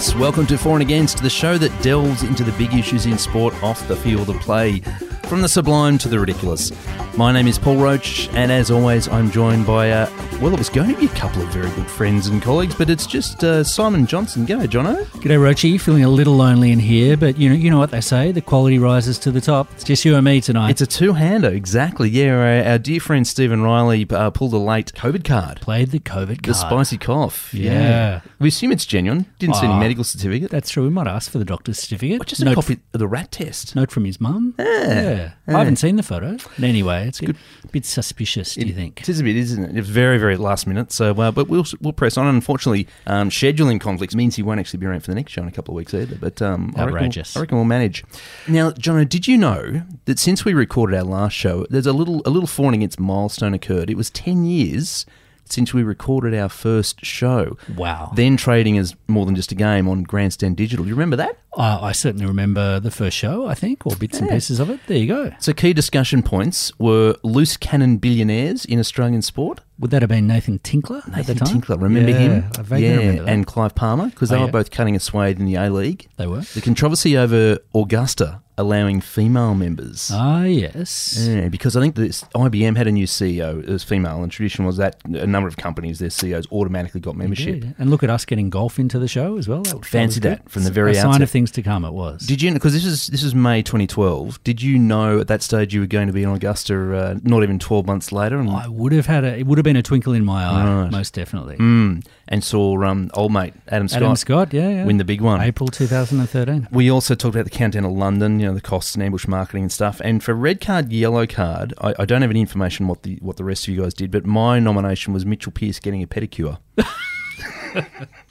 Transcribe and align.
Yes, 0.00 0.14
welcome 0.14 0.46
to 0.46 0.56
For 0.56 0.76
and 0.76 0.82
Against, 0.82 1.22
the 1.22 1.28
show 1.28 1.58
that 1.58 1.82
delves 1.82 2.22
into 2.22 2.42
the 2.42 2.52
big 2.52 2.72
issues 2.72 3.04
in 3.04 3.18
sport 3.18 3.52
off 3.62 3.86
the 3.86 3.96
field 3.96 4.30
of 4.30 4.36
play, 4.36 4.78
from 5.24 5.42
the 5.42 5.48
sublime 5.48 5.98
to 5.98 6.08
the 6.08 6.18
ridiculous. 6.18 6.70
My 7.16 7.32
name 7.32 7.48
is 7.48 7.58
Paul 7.58 7.76
Roach, 7.76 8.28
and 8.32 8.50
as 8.50 8.70
always, 8.70 9.06
I'm 9.08 9.30
joined 9.30 9.66
by, 9.66 9.90
uh, 9.90 10.08
well, 10.40 10.54
it 10.54 10.58
was 10.58 10.70
going 10.70 10.94
to 10.94 10.98
be 10.98 11.04
a 11.06 11.10
couple 11.10 11.42
of 11.42 11.48
very 11.48 11.68
good 11.72 11.86
friends 11.90 12.28
and 12.28 12.40
colleagues, 12.40 12.74
but 12.74 12.88
it's 12.88 13.04
just 13.04 13.44
uh, 13.44 13.62
Simon 13.62 14.06
Johnson. 14.06 14.46
G'day, 14.46 14.66
Jono. 14.68 15.04
G'day, 15.20 15.36
Roachy. 15.38 15.78
Feeling 15.78 16.02
a 16.04 16.08
little 16.08 16.34
lonely 16.34 16.70
in 16.72 16.78
here, 16.78 17.18
but 17.18 17.36
you 17.36 17.50
know, 17.50 17.54
you 17.56 17.68
know 17.68 17.78
what 17.78 17.90
they 17.90 18.00
say: 18.00 18.32
the 18.32 18.40
quality 18.40 18.78
rises 18.78 19.18
to 19.18 19.30
the 19.32 19.40
top. 19.40 19.70
It's 19.72 19.84
just 19.84 20.04
you 20.04 20.14
and 20.16 20.24
me 20.24 20.40
tonight. 20.40 20.70
It's 20.70 20.80
a 20.80 20.86
two-hander, 20.86 21.48
exactly. 21.50 22.08
Yeah, 22.08 22.30
our, 22.64 22.72
our 22.72 22.78
dear 22.78 23.00
friend 23.00 23.26
Stephen 23.26 23.60
Riley 23.62 24.06
uh, 24.08 24.30
pulled 24.30 24.54
a 24.54 24.58
late 24.58 24.92
COVID 24.94 25.22
card. 25.24 25.60
Played 25.60 25.90
the 25.90 25.98
COVID 26.00 26.42
card. 26.42 26.44
The 26.44 26.54
spicy 26.54 26.96
cough. 26.96 27.52
Yeah. 27.52 28.20
We 28.38 28.48
assume 28.48 28.72
it's 28.72 28.86
genuine. 28.86 29.26
Didn't 29.38 29.56
see 29.56 29.66
any 29.66 29.74
Ah. 29.74 29.80
medical 29.80 30.04
certificate. 30.04 30.50
That's 30.50 30.70
true. 30.70 30.84
We 30.84 30.90
might 30.90 31.08
ask 31.08 31.30
for 31.30 31.38
the 31.38 31.44
doctor's 31.44 31.78
certificate. 31.80 32.22
Or 32.22 32.24
just 32.24 32.40
a 32.40 32.46
note, 32.46 32.54
copy 32.54 32.78
of 32.94 32.98
the 33.00 33.08
rat 33.08 33.32
test. 33.32 33.76
note 33.76 33.90
from 33.90 34.04
his 34.06 34.20
mum. 34.20 34.54
Yeah. 34.58 35.32
I 35.46 35.52
haven't 35.52 35.76
seen 35.76 35.96
the 35.96 36.02
photo. 36.02 36.38
But 36.58 36.64
anyway, 37.00 37.08
it's 37.08 37.20
a 37.64 37.68
bit 37.68 37.84
suspicious. 37.84 38.54
Do 38.54 38.66
you 38.66 38.74
think? 38.74 39.00
It 39.00 39.08
is 39.08 39.20
a 39.20 39.24
bit, 39.24 39.36
isn't 39.36 39.62
it? 39.62 39.70
It 39.70 39.76
was 39.80 39.88
very, 39.88 40.18
very 40.18 40.36
last 40.36 40.66
minute. 40.66 40.92
So, 40.92 41.12
uh, 41.12 41.30
but 41.30 41.48
we'll 41.48 41.66
we'll 41.80 41.92
press 41.92 42.16
on. 42.16 42.26
Unfortunately, 42.26 42.86
um, 43.06 43.30
scheduling 43.30 43.80
conflicts 43.80 44.14
means 44.14 44.36
he 44.36 44.42
won't 44.42 44.60
actually 44.60 44.78
be 44.78 44.86
around 44.86 45.00
for 45.00 45.10
the 45.10 45.14
next 45.14 45.32
show 45.32 45.42
in 45.42 45.48
a 45.48 45.52
couple 45.52 45.72
of 45.74 45.76
weeks 45.76 45.94
either. 45.94 46.16
But 46.16 46.40
um, 46.42 46.72
I 46.76 46.80
reckon 46.80 46.92
we'll- 46.92 46.94
Outrageous. 46.96 47.36
I 47.36 47.40
reckon 47.40 47.56
we'll 47.58 47.64
manage. 47.64 48.04
Now, 48.48 48.70
Jono, 48.72 49.08
did 49.08 49.26
you 49.28 49.36
know 49.36 49.82
that 50.04 50.18
since 50.18 50.44
we 50.44 50.54
recorded 50.54 50.96
our 50.96 51.04
last 51.04 51.32
show, 51.34 51.66
there's 51.70 51.86
a 51.86 51.92
little 51.92 52.22
a 52.24 52.30
little 52.30 52.46
For 52.46 52.66
and 52.66 52.74
Against 52.74 53.00
milestone 53.00 53.54
occurred. 53.54 53.90
It 53.90 53.96
was 53.96 54.10
ten 54.10 54.44
years 54.44 55.06
since 55.52 55.72
we 55.74 55.82
recorded 55.82 56.34
our 56.34 56.48
first 56.48 57.04
show. 57.04 57.56
Wow. 57.76 58.12
Then 58.14 58.36
trading 58.36 58.78
as 58.78 58.94
more 59.08 59.26
than 59.26 59.34
just 59.34 59.52
a 59.52 59.54
game 59.54 59.88
on 59.88 60.02
Grandstand 60.04 60.56
Digital. 60.56 60.84
Do 60.84 60.88
you 60.88 60.94
remember 60.94 61.16
that? 61.16 61.36
Uh, 61.56 61.78
I 61.82 61.92
certainly 61.92 62.26
remember 62.26 62.78
the 62.78 62.90
first 62.92 63.16
show. 63.16 63.46
I 63.46 63.54
think, 63.54 63.84
or 63.84 63.96
bits 63.96 64.20
and 64.20 64.28
pieces 64.30 64.60
of 64.60 64.70
it. 64.70 64.78
There 64.86 64.96
you 64.96 65.08
go. 65.08 65.32
So, 65.40 65.52
key 65.52 65.72
discussion 65.72 66.22
points 66.22 66.72
were 66.78 67.16
loose 67.24 67.56
cannon 67.56 67.96
billionaires 67.98 68.64
in 68.64 68.78
Australian 68.78 69.22
sport. 69.22 69.60
Would 69.80 69.90
that 69.90 70.02
have 70.02 70.08
been 70.08 70.26
Nathan 70.28 70.58
Tinkler 70.60 70.98
at 70.98 71.26
the 71.26 71.34
Nathan? 71.34 71.46
Tinkler, 71.46 71.76
remember 71.78 72.10
Yeah, 72.10 72.16
him? 72.18 72.50
I 72.58 72.62
vaguely 72.62 72.86
yeah, 72.88 72.96
remember 72.98 73.22
that. 73.24 73.32
and 73.32 73.46
Clive 73.46 73.74
Palmer, 73.74 74.10
because 74.10 74.28
they 74.28 74.36
Oh, 74.36 74.40
were 74.40 74.46
yeah. 74.46 74.52
both 74.52 74.70
cutting 74.70 74.94
a 74.94 75.00
swathe 75.00 75.40
in 75.40 75.46
the 75.46 75.56
A 75.56 75.70
League. 75.70 76.06
they 76.18 76.26
were. 76.26 76.42
The 76.42 76.60
controversy 76.60 77.16
over 77.16 77.58
Augusta 77.74 78.42
allowing 78.60 79.00
female 79.00 79.54
members. 79.54 80.10
Ah, 80.12 80.44
yes. 80.44 81.18
Yeah, 81.20 81.48
because 81.48 81.76
I 81.76 81.80
think 81.80 81.94
this 81.96 82.22
IBM 82.34 82.76
had 82.76 82.86
a 82.86 82.92
new 82.92 83.06
CEO. 83.06 83.60
It 83.62 83.68
was 83.68 83.82
female, 83.82 84.22
and 84.22 84.30
tradition 84.30 84.64
was 84.64 84.76
that 84.76 84.96
a 85.04 85.26
number 85.26 85.48
of 85.48 85.56
companies, 85.56 85.98
their 85.98 86.10
CEOs 86.10 86.46
automatically 86.52 87.00
got 87.00 87.16
membership. 87.16 87.64
And 87.78 87.90
look 87.90 88.02
at 88.02 88.10
us 88.10 88.24
getting 88.24 88.50
golf 88.50 88.78
into 88.78 88.98
the 88.98 89.08
show 89.08 89.36
as 89.38 89.48
well. 89.48 89.62
That, 89.62 89.84
Fancy 89.84 90.20
good. 90.20 90.32
that 90.32 90.48
from 90.50 90.64
the 90.64 90.70
very 90.70 90.92
a 90.92 90.94
sign 90.94 91.22
of 91.22 91.30
things 91.30 91.50
to 91.52 91.62
come. 91.62 91.84
It 91.84 91.92
was. 91.92 92.26
Did 92.26 92.42
you? 92.42 92.52
Because 92.52 92.72
this 92.72 92.84
is 92.84 93.06
this 93.08 93.22
is 93.22 93.34
May 93.34 93.62
2012. 93.62 94.42
Did 94.44 94.62
you 94.62 94.78
know 94.78 95.20
at 95.20 95.28
that 95.28 95.42
stage 95.42 95.72
you 95.74 95.80
were 95.80 95.86
going 95.86 96.06
to 96.06 96.12
be 96.12 96.22
in 96.22 96.28
Augusta? 96.28 96.74
Uh, 96.96 97.18
not 97.22 97.42
even 97.42 97.58
12 97.58 97.86
months 97.86 98.12
later, 98.12 98.38
and 98.38 98.50
I 98.50 98.68
would 98.68 98.92
have 98.92 99.06
had 99.06 99.24
a. 99.24 99.38
It 99.38 99.46
would 99.46 99.58
have 99.58 99.64
been 99.64 99.76
a 99.76 99.82
twinkle 99.82 100.12
in 100.12 100.24
my 100.24 100.44
eye, 100.44 100.82
Right. 100.82 100.90
most 100.90 101.14
definitely. 101.14 101.56
Mm, 101.56 102.04
and 102.30 102.44
saw 102.44 102.82
um, 102.84 103.10
old 103.14 103.32
mate 103.32 103.52
Adam 103.68 103.88
Scott, 103.88 104.02
Adam 104.02 104.16
Scott, 104.16 104.52
yeah, 104.54 104.68
yeah. 104.68 104.84
win 104.84 104.96
the 104.96 105.04
big 105.04 105.20
one. 105.20 105.40
April 105.40 105.68
2013. 105.68 106.68
We 106.70 106.90
also 106.90 107.14
talked 107.14 107.34
about 107.34 107.44
the 107.44 107.50
countdown 107.50 107.84
of 107.84 107.92
London, 107.92 108.38
you 108.38 108.46
know, 108.46 108.54
the 108.54 108.60
costs 108.60 108.94
and 108.94 109.02
ambush 109.02 109.26
marketing 109.26 109.64
and 109.64 109.72
stuff. 109.72 110.00
And 110.02 110.22
for 110.22 110.32
red 110.32 110.60
card, 110.60 110.92
yellow 110.92 111.26
card, 111.26 111.74
I, 111.80 111.94
I 111.98 112.04
don't 112.04 112.22
have 112.22 112.30
any 112.30 112.40
information 112.40 112.86
what 112.86 113.02
the 113.02 113.16
what 113.16 113.36
the 113.36 113.44
rest 113.44 113.66
of 113.66 113.74
you 113.74 113.82
guys 113.82 113.92
did, 113.92 114.10
but 114.10 114.24
my 114.24 114.60
nomination 114.60 115.12
was 115.12 115.26
Mitchell 115.26 115.52
Pearce 115.52 115.80
getting 115.80 116.02
a 116.02 116.06
pedicure. 116.06 116.58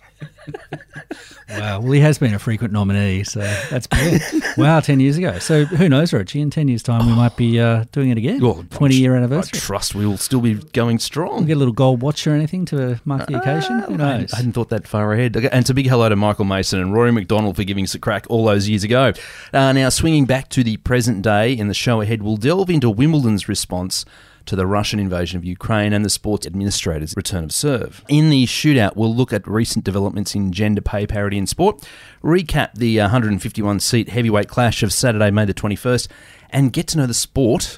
Wow. 1.50 1.80
Well, 1.81 1.91
he 1.94 2.00
has 2.02 2.19
been 2.19 2.35
a 2.35 2.40
frequent 2.40 2.72
nominee, 2.74 3.24
so 3.24 3.40
that's 3.72 3.88
brilliant. 3.88 4.24
wow, 4.57 4.80
10 4.80 5.00
years 5.00 5.18
ago. 5.18 5.40
So 5.40 5.66
who 5.66 5.90
knows, 5.90 6.13
Richie? 6.13 6.41
In 6.41 6.52
10 6.52 6.68
years' 6.68 6.84
time, 6.84 7.07
we 7.07 7.13
might 7.16 7.35
be 7.35 7.59
uh, 7.59 7.85
doing 7.91 8.12
it 8.12 8.19
again. 8.19 8.40
Well, 8.40 8.63
20 8.69 8.96
year 8.96 9.16
anniversary. 9.16 9.58
I 9.58 9.59
trust 9.59 9.96
we 9.96 10.06
will 10.06 10.18
still 10.18 10.41
be 10.41 10.53
going 10.53 10.96
We'll 10.96 11.00
strong. 11.00 11.46
get 11.46 11.53
a 11.53 11.59
little 11.59 11.74
gold 11.74 12.03
watch 12.03 12.28
or 12.28 12.34
anything 12.35 12.66
to 12.66 13.02
mark 13.03 13.25
the 13.28 13.40
occasion. 13.40 13.79
Who 13.79 13.96
I 13.96 13.97
knows? 13.97 14.12
hadn't, 14.12 14.34
I 14.34 14.38
hadn't 14.38 14.52
thought 14.53 14.69
that 14.69 14.88
far 14.88 15.12
ahead. 15.13 15.35
Okay, 15.35 15.50
And 15.52 15.62
it's 15.62 15.72
a 15.72 15.74
big 15.74 15.88
hello 15.88 16.08
to 16.08 16.16
Michael 16.16 16.46
Mason 16.46 16.79
and 16.79 16.94
Rory 16.94 17.12
McDonald 17.12 17.56
for 17.56 17.63
giving 17.63 17.84
us 17.84 17.96
a 17.96 18.00
crack 18.00 18.25
all 18.29 18.46
those 18.46 18.69
years 18.69 18.84
ago. 18.84 19.13
Uh, 19.52 19.74
now, 19.74 19.90
swinging 19.90 20.25
back 20.25 20.50
to 20.50 20.63
the 20.63 20.78
present 20.78 21.24
day 21.24 21.52
in 21.52 21.68
the 21.68 21.74
show 21.74 22.00
ahead, 22.02 22.22
we'll 22.22 22.38
delve 22.38 22.69
into 22.69 22.91
Wimbledon's 22.91 23.50
response 23.50 24.06
to 24.50 24.56
the 24.56 24.66
Russian 24.66 25.00
invasion 25.00 25.38
of 25.38 25.46
Ukraine 25.46 25.94
and 25.94 26.04
the 26.04 26.10
sports 26.10 26.48
administrator's 26.48 27.14
return 27.16 27.44
of 27.44 27.52
serve. 27.52 28.04
In 28.10 28.32
the 28.32 28.48
shootout, 28.48 28.96
we'll 28.96 29.16
look 29.16 29.32
at 29.32 29.48
recent 29.48 29.86
developments 29.86 30.34
in 30.34 30.52
gender 30.52 30.82
pay 30.82 31.06
parity 31.06 31.38
in 31.38 31.46
sport, 31.46 31.88
recap 32.24 32.74
the 32.74 33.00
uh, 33.00 33.04
151 33.04 33.80
seat 33.80 34.09
heavyweight 34.09 34.48
clash 34.48 34.82
of 34.82 34.92
Saturday, 34.92 35.30
May 35.30 35.46
the 35.46 35.54
21st, 35.54 36.08
and 36.50 36.74
get 36.74 36.88
to 36.88 36.98
know 36.98 37.06
the 37.06 37.14
sport 37.14 37.78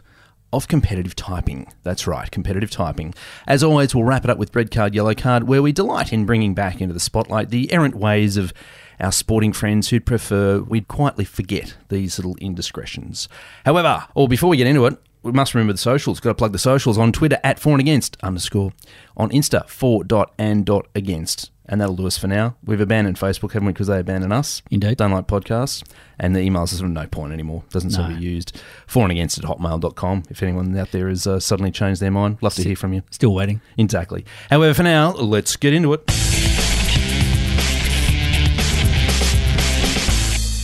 of 0.53 0.69
competitive 0.69 1.13
typing. 1.13 1.67
That's 1.83 2.07
right, 2.07 2.31
competitive 2.31 2.71
typing. 2.71 3.13
As 3.47 3.63
always, 3.63 3.93
we'll 3.93 4.05
wrap 4.05 4.23
it 4.23 4.29
up 4.29 4.37
with 4.37 4.55
red 4.55 4.71
card, 4.71 4.95
yellow 4.95 5.13
card, 5.13 5.49
where 5.49 5.61
we 5.61 5.73
delight 5.73 6.13
in 6.13 6.25
bringing 6.25 6.53
back 6.53 6.79
into 6.79 6.93
the 6.93 7.01
spotlight 7.01 7.49
the 7.49 7.69
errant 7.73 7.95
ways 7.95 8.37
of 8.37 8.53
our 8.97 9.11
sporting 9.11 9.51
friends 9.51 9.89
who'd 9.89 10.05
prefer 10.05 10.59
we'd 10.59 10.87
quietly 10.87 11.25
forget 11.25 11.75
these 11.89 12.17
little 12.17 12.37
indiscretions. 12.39 13.27
However, 13.65 14.05
or 14.15 14.29
before 14.29 14.49
we 14.49 14.55
get 14.55 14.67
into 14.67 14.85
it, 14.85 14.97
we 15.23 15.31
must 15.31 15.53
remember 15.53 15.73
the 15.73 15.77
socials. 15.79 16.19
Got 16.19 16.29
to 16.31 16.35
plug 16.35 16.51
the 16.51 16.57
socials 16.59 16.97
on 16.97 17.11
Twitter 17.11 17.39
at 17.43 17.59
for 17.59 17.71
and 17.71 17.79
against 17.81 18.17
underscore, 18.23 18.73
on 19.17 19.29
Insta 19.31 19.67
for 19.69 20.03
dot 20.03 20.33
and 20.37 20.65
dot 20.65 20.87
against. 20.95 21.51
And 21.67 21.79
that'll 21.79 21.95
do 21.95 22.05
us 22.07 22.17
for 22.17 22.27
now. 22.27 22.57
We've 22.65 22.81
abandoned 22.81 23.15
Facebook, 23.17 23.53
haven't 23.53 23.67
we? 23.67 23.71
Because 23.71 23.87
they 23.87 23.99
abandoned 23.99 24.33
us. 24.33 24.61
Indeed. 24.71 24.97
Don't 24.97 25.11
like 25.11 25.27
podcasts. 25.27 25.83
And 26.19 26.35
the 26.35 26.39
emails 26.41 26.77
are 26.81 26.83
of 26.85 26.91
no 26.91 27.07
point 27.07 27.31
anymore. 27.31 27.63
Doesn't 27.69 27.91
sort 27.91 28.07
of 28.07 28.11
No. 28.13 28.19
be 28.19 28.25
used. 28.25 28.59
For 28.87 29.03
and 29.03 29.11
against 29.11 29.37
at 29.37 29.45
hotmail.com. 29.45 30.23
If 30.29 30.43
anyone 30.43 30.75
out 30.77 30.91
there 30.91 31.07
has 31.07 31.25
uh, 31.27 31.39
suddenly 31.39 31.71
changed 31.71 32.01
their 32.01 32.11
mind, 32.11 32.39
love 32.41 32.55
to 32.55 32.63
hear 32.63 32.75
from 32.75 32.91
you. 32.91 33.03
Still 33.09 33.33
waiting. 33.33 33.61
Exactly. 33.77 34.25
However, 34.49 34.73
for 34.73 34.83
now, 34.83 35.11
let's 35.13 35.55
get 35.55 35.73
into 35.73 35.93
it. 35.93 36.30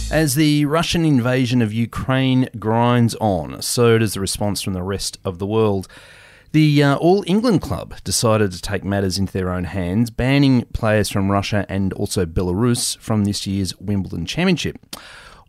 As 0.10 0.36
the 0.36 0.64
Russian 0.64 1.04
invasion 1.04 1.62
of 1.62 1.74
Ukraine 1.74 2.48
grinds 2.58 3.14
on, 3.16 3.62
so 3.62 3.98
does 3.98 4.14
the 4.14 4.22
response 4.22 4.62
from 4.62 4.72
the 4.72 4.82
rest 4.82 5.18
of 5.26 5.38
the 5.38 5.46
world. 5.46 5.90
The 6.54 6.82
uh, 6.82 6.96
All 6.96 7.26
England 7.28 7.62
club 7.62 7.94
decided 8.06 8.54
to 8.54 8.62
take 8.62 8.86
matters 8.86 9.18
into 9.18 9.34
their 9.34 9.50
own 9.50 9.66
hands, 9.66 10.10
banning 10.10 10.64
players 10.72 11.10
from 11.10 11.30
Russia 11.30 11.66
and 11.68 11.92
also 11.92 12.26
Belarus 12.26 12.98
from 13.00 13.26
this 13.26 13.46
year's 13.46 13.78
Wimbledon 13.80 14.26
Championship. 14.26 14.78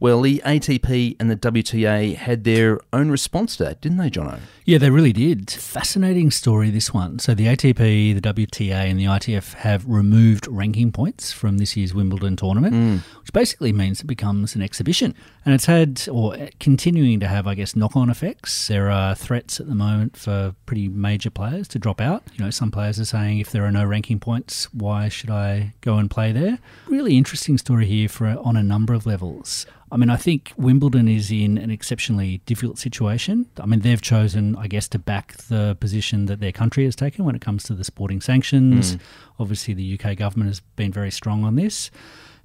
Well, 0.00 0.22
the 0.22 0.40
ATP 0.44 1.16
and 1.18 1.30
the 1.30 1.36
WTA 1.36 2.14
had 2.14 2.44
their 2.44 2.80
own 2.92 3.10
response 3.10 3.56
to 3.56 3.64
that, 3.64 3.80
didn't 3.80 3.98
they, 3.98 4.10
Jono? 4.10 4.40
Yeah, 4.64 4.78
they 4.78 4.90
really 4.90 5.12
did. 5.12 5.50
Fascinating 5.50 6.30
story, 6.30 6.70
this 6.70 6.94
one. 6.94 7.18
So, 7.18 7.34
the 7.34 7.46
ATP, 7.46 8.14
the 8.14 8.20
WTA, 8.20 8.90
and 8.90 8.98
the 8.98 9.06
ITF 9.06 9.54
have 9.54 9.86
removed 9.86 10.46
ranking 10.46 10.92
points 10.92 11.32
from 11.32 11.58
this 11.58 11.76
year's 11.76 11.94
Wimbledon 11.94 12.36
tournament, 12.36 12.74
hmm. 12.74 12.96
which 13.20 13.32
basically 13.32 13.72
means 13.72 14.00
it 14.00 14.06
becomes 14.06 14.54
an 14.54 14.62
exhibition. 14.62 15.14
And 15.44 15.54
it's 15.54 15.64
had, 15.64 16.06
or 16.10 16.36
continuing 16.60 17.18
to 17.20 17.26
have, 17.26 17.46
I 17.46 17.54
guess, 17.54 17.74
knock 17.74 17.96
on 17.96 18.10
effects. 18.10 18.68
There 18.68 18.90
are 18.90 19.14
threats 19.14 19.58
at 19.58 19.68
the 19.68 19.74
moment 19.74 20.16
for 20.16 20.54
pretty 20.66 20.88
major 20.88 21.30
players 21.30 21.66
to 21.68 21.78
drop 21.78 22.00
out. 22.00 22.22
You 22.34 22.44
know, 22.44 22.50
some 22.50 22.70
players 22.70 23.00
are 23.00 23.04
saying 23.04 23.38
if 23.38 23.50
there 23.50 23.64
are 23.64 23.72
no 23.72 23.84
ranking 23.84 24.20
points, 24.20 24.72
why 24.72 25.08
should 25.08 25.30
I 25.30 25.74
go 25.80 25.96
and 25.96 26.10
play 26.10 26.30
there? 26.32 26.58
Really 26.86 27.16
interesting 27.16 27.58
story 27.58 27.86
here 27.86 28.08
for 28.08 28.28
on 28.44 28.56
a 28.56 28.62
number 28.62 28.94
of 28.94 29.06
levels. 29.06 29.66
I 29.90 29.96
mean, 29.96 30.10
I 30.10 30.16
think 30.16 30.52
Wimbledon 30.56 31.08
is 31.08 31.30
in 31.30 31.58
an 31.58 31.70
exceptionally 31.70 32.38
difficult 32.46 32.78
situation. 32.78 33.46
I 33.58 33.66
mean, 33.66 33.80
they've 33.80 34.00
chosen, 34.00 34.56
I 34.56 34.66
guess, 34.66 34.88
to 34.88 34.98
back 34.98 35.36
the 35.48 35.76
position 35.80 36.26
that 36.26 36.40
their 36.40 36.52
country 36.52 36.84
has 36.84 36.94
taken 36.96 37.24
when 37.24 37.34
it 37.34 37.40
comes 37.40 37.64
to 37.64 37.74
the 37.74 37.84
sporting 37.84 38.20
sanctions. 38.20 38.94
Hmm. 38.94 38.98
Obviously, 39.38 39.74
the 39.74 39.98
UK 39.98 40.16
government 40.16 40.48
has 40.50 40.60
been 40.60 40.92
very 40.92 41.10
strong 41.10 41.44
on 41.44 41.56
this, 41.56 41.90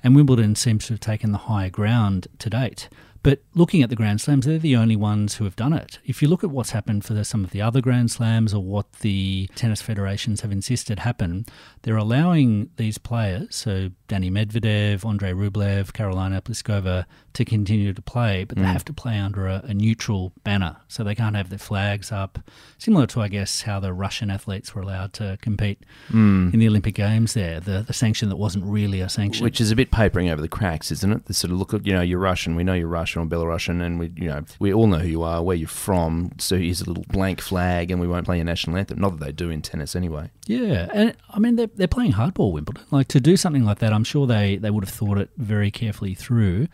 and 0.04 0.16
Wimbledon 0.16 0.56
seems 0.56 0.88
to 0.88 0.94
have 0.94 1.00
taken 1.00 1.32
the 1.32 1.38
higher 1.40 1.70
ground 1.70 2.28
to 2.40 2.50
date. 2.50 2.90
But 3.24 3.42
looking 3.56 3.82
at 3.82 3.90
the 3.90 3.96
Grand 3.96 4.20
Slams, 4.20 4.46
they're 4.46 4.60
the 4.60 4.76
only 4.76 4.98
ones 4.98 5.36
who 5.36 5.46
have 5.46 5.56
done 5.56 5.72
it. 5.72 6.00
If 6.06 6.22
you 6.22 6.28
look 6.28 6.44
at 6.44 6.50
what's 6.50 6.72
happened 6.72 7.06
for 7.06 7.14
the, 7.14 7.24
some 7.24 7.46
of 7.46 7.52
the 7.52 7.62
other 7.62 7.80
Grand 7.80 8.12
Slams 8.12 8.54
or 8.54 8.62
what 8.62 8.92
the 9.00 9.50
tennis 9.56 9.82
federations 9.82 10.42
have 10.42 10.52
insisted 10.52 11.00
happen, 11.00 11.46
they're 11.84 11.96
allowing 11.96 12.72
these 12.78 12.98
players, 12.98 13.56
so 13.56 13.92
Danny 14.08 14.32
Medvedev, 14.32 15.06
Andrei 15.06 15.32
Rublev, 15.32 15.92
Karolina 15.92 16.42
Pliskova, 16.42 17.06
to 17.34 17.46
continue 17.46 17.94
to 17.94 18.02
play, 18.02 18.44
but 18.44 18.58
they 18.58 18.64
mm. 18.64 18.72
have 18.72 18.86
to 18.86 18.94
play 18.94 19.18
under 19.20 19.48
a, 19.48 19.62
a 19.66 19.74
neutral 19.74 20.34
banner. 20.44 20.78
So 20.88 21.04
they 21.04 21.16
can't 21.16 21.36
have 21.36 21.50
their 21.50 21.60
flags 21.60 22.12
up, 22.12 22.40
similar 22.80 23.06
to, 23.08 23.22
I 23.22 23.28
guess, 23.28 23.62
how 23.62 23.80
the 23.80 23.94
Russian 23.94 24.32
athletes 24.32 24.74
were 24.74 24.82
allowed 24.82 25.14
to 25.14 25.38
compete 25.42 25.84
mm. 26.10 26.54
in 26.54 26.60
the 26.60 26.68
Olympic 26.68 26.96
Games 26.96 27.34
there, 27.34 27.60
the, 27.60 27.84
the 27.86 27.94
sanction 27.94 28.30
that 28.30 28.38
wasn't 28.38 28.66
really 28.66 29.02
a 29.02 29.10
sanction. 29.10 29.44
Which 29.44 29.62
is 29.62 29.70
a 29.70 29.76
bit 29.76 29.92
papering 29.92 30.30
over 30.30 30.42
the 30.42 30.48
cracks, 30.48 30.92
isn't 30.92 31.12
it? 31.12 31.26
The 31.26 31.34
sort 31.34 31.52
of 31.52 31.60
look 31.60 31.74
at, 31.74 31.86
you 31.86 31.94
know, 31.94 32.02
you're 32.02 32.20
Russian, 32.20 32.56
we 32.56 32.64
know 32.64 32.74
you're 32.74 32.88
Russian. 32.88 33.04
Russian 33.04 33.22
or 33.22 33.26
Belarusian, 33.26 33.82
and 33.82 34.00
we, 34.00 34.14
you 34.16 34.30
know, 34.30 34.46
we 34.60 34.74
all 34.74 34.88
know 34.88 35.00
who 35.00 35.10
you 35.10 35.24
are, 35.24 35.44
where 35.44 35.58
you're 35.58 35.68
from. 35.68 36.32
So 36.38 36.58
here's 36.58 36.80
a 36.80 36.86
little 36.86 37.04
blank 37.10 37.42
flag, 37.42 37.92
and 37.92 38.00
we 38.00 38.08
won't 38.08 38.26
play 38.26 38.38
your 38.38 38.46
national 38.46 38.78
anthem. 38.78 38.98
Not 38.98 39.20
that 39.20 39.26
they 39.26 39.32
do 39.34 39.50
in 39.50 39.62
tennis 39.62 39.94
anyway. 39.94 40.32
Yeah, 40.48 40.90
and 40.94 41.14
I 41.30 41.40
mean 41.40 41.58
they're 41.58 41.68
they're 41.76 41.88
playing 41.88 42.14
hardball 42.14 42.52
Wimbledon. 42.52 42.84
Like 42.92 43.08
to 43.10 43.20
do 43.20 43.38
something 43.38 43.66
like 43.66 43.80
that, 43.80 43.94
I'm 43.94 44.04
sure 44.04 44.28
they 44.28 44.58
they 44.58 44.70
would 44.70 44.84
have 44.84 44.94
thought 44.94 45.18
it 45.18 45.30
very 45.38 45.72
carefully 45.72 46.14
through. 46.14 46.68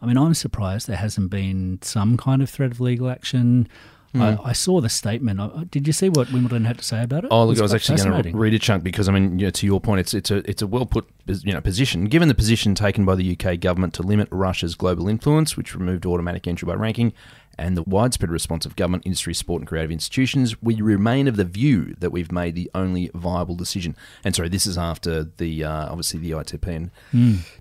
I 0.00 0.06
mean, 0.06 0.16
I'm 0.18 0.34
surprised 0.34 0.86
there 0.88 0.96
hasn't 0.96 1.30
been 1.30 1.78
some 1.82 2.16
kind 2.16 2.42
of 2.42 2.50
threat 2.50 2.70
of 2.70 2.80
legal 2.80 3.08
action. 3.08 3.68
I, 4.14 4.32
hmm. 4.32 4.46
I 4.46 4.52
saw 4.52 4.80
the 4.80 4.88
statement. 4.88 5.40
I- 5.40 5.64
Did 5.64 5.86
you 5.86 5.92
see 5.92 6.08
what 6.08 6.32
Wimbledon 6.32 6.64
had 6.64 6.78
to 6.78 6.84
say 6.84 7.02
about 7.02 7.24
it? 7.24 7.28
Oh, 7.30 7.42
It 7.42 7.46
look, 7.46 7.58
I 7.58 7.62
was 7.62 7.74
actually 7.74 7.98
going 7.98 8.22
to 8.22 8.36
read 8.36 8.54
a 8.54 8.58
chunk 8.58 8.82
because 8.82 9.08
I 9.08 9.12
mean, 9.12 9.38
you 9.38 9.46
know, 9.46 9.50
to 9.50 9.66
your 9.66 9.80
point, 9.80 10.00
it's 10.00 10.14
it's 10.14 10.30
a 10.30 10.36
it's 10.48 10.62
a 10.62 10.66
well 10.66 10.86
put 10.86 11.06
you 11.26 11.52
know 11.52 11.60
position. 11.60 12.06
Given 12.06 12.28
the 12.28 12.34
position 12.34 12.74
taken 12.74 13.04
by 13.04 13.14
the 13.14 13.36
UK 13.38 13.60
government 13.60 13.94
to 13.94 14.02
limit 14.02 14.28
Russia's 14.30 14.74
global 14.74 15.08
influence, 15.08 15.56
which 15.56 15.74
removed 15.74 16.06
automatic 16.06 16.46
entry 16.46 16.66
by 16.66 16.74
ranking, 16.74 17.12
and 17.58 17.76
the 17.76 17.82
widespread 17.82 18.30
response 18.30 18.66
of 18.66 18.76
government, 18.76 19.04
industry, 19.06 19.34
sport, 19.34 19.60
and 19.60 19.68
creative 19.68 19.90
institutions, 19.90 20.60
we 20.62 20.80
remain 20.80 21.26
of 21.26 21.36
the 21.36 21.44
view 21.44 21.94
that 21.98 22.10
we've 22.10 22.30
made 22.30 22.54
the 22.54 22.70
only 22.74 23.10
viable 23.14 23.54
decision. 23.54 23.96
And 24.24 24.34
sorry, 24.34 24.48
this 24.48 24.66
is 24.66 24.76
after 24.76 25.24
the 25.24 25.64
uh, 25.64 25.88
obviously 25.90 26.20
the 26.20 26.32
ITP 26.32 26.66
and 26.66 26.90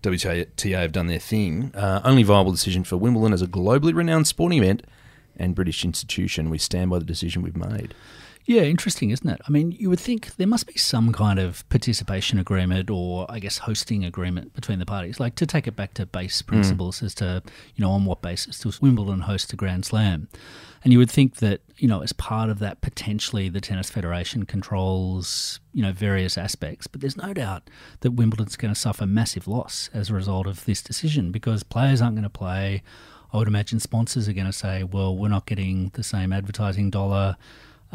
WTA 0.02 0.80
have 0.80 0.92
done 0.92 1.08
their 1.08 1.20
thing. 1.20 1.72
Uh, 1.74 2.02
only 2.04 2.24
viable 2.24 2.52
decision 2.52 2.84
for 2.84 2.98
Wimbledon 2.98 3.34
as 3.34 3.42
a 3.42 3.48
globally 3.48 3.94
renowned 3.94 4.28
sporting 4.28 4.62
event. 4.64 4.86
And 5.38 5.54
British 5.54 5.84
institution, 5.84 6.50
we 6.50 6.58
stand 6.58 6.90
by 6.90 7.00
the 7.00 7.06
decision 7.06 7.42
we've 7.42 7.58
made. 7.58 7.94
Yeah, 8.48 8.62
interesting, 8.62 9.10
isn't 9.10 9.28
it? 9.28 9.42
I 9.48 9.50
mean, 9.50 9.72
you 9.72 9.90
would 9.90 10.00
think 10.00 10.36
there 10.36 10.46
must 10.46 10.68
be 10.68 10.78
some 10.78 11.12
kind 11.12 11.40
of 11.40 11.68
participation 11.70 12.38
agreement 12.38 12.92
or, 12.92 13.26
I 13.28 13.40
guess, 13.40 13.58
hosting 13.58 14.06
agreement 14.06 14.54
between 14.54 14.78
the 14.78 14.86
parties. 14.86 15.20
Like 15.20 15.34
to 15.36 15.48
take 15.48 15.68
it 15.68 15.76
back 15.76 15.96
to 15.96 16.06
base 16.06 16.42
hmm. 16.42 16.48
principles 16.48 17.02
as 17.02 17.16
to, 17.16 17.42
you 17.76 17.84
know, 17.84 17.90
on 17.90 18.06
what 18.06 18.22
basis 18.22 18.60
does 18.60 18.82
Wimbledon 18.82 19.22
host 19.22 19.52
a 19.52 19.56
Grand 19.56 19.86
Slam? 19.86 20.28
And 20.84 20.94
you 20.94 21.00
would 21.00 21.10
think 21.10 21.38
that, 21.38 21.62
you 21.78 21.88
know, 21.88 22.02
as 22.02 22.14
part 22.14 22.52
of 22.52 22.60
that, 22.60 22.82
potentially 22.82 23.50
the 23.50 23.60
Tennis 23.60 23.90
Federation 23.90 24.46
controls, 24.46 25.60
you 25.74 25.82
know, 25.82 25.92
various 25.92 26.38
aspects. 26.38 26.86
But 26.86 27.02
there's 27.02 27.18
no 27.18 27.34
doubt 27.34 27.72
that 28.02 28.12
Wimbledon's 28.12 28.56
going 28.56 28.72
to 28.72 28.80
suffer 28.80 29.08
massive 29.08 29.48
loss 29.48 29.90
as 29.92 30.12
a 30.12 30.14
result 30.14 30.46
of 30.46 30.66
this 30.66 30.84
decision 30.84 31.32
because 31.32 31.64
players 31.64 32.00
aren't 32.00 32.16
going 32.16 32.22
to 32.24 32.30
play. 32.30 32.84
I 33.34 33.38
would 33.38 33.48
imagine 33.48 33.80
sponsors 33.80 34.30
are 34.30 34.34
going 34.34 34.46
to 34.46 34.54
say, 34.54 34.84
well, 34.84 35.18
we're 35.18 35.30
not 35.30 35.48
getting 35.48 35.90
the 35.96 36.04
same 36.04 36.32
advertising 36.32 36.92
dollar 36.92 37.36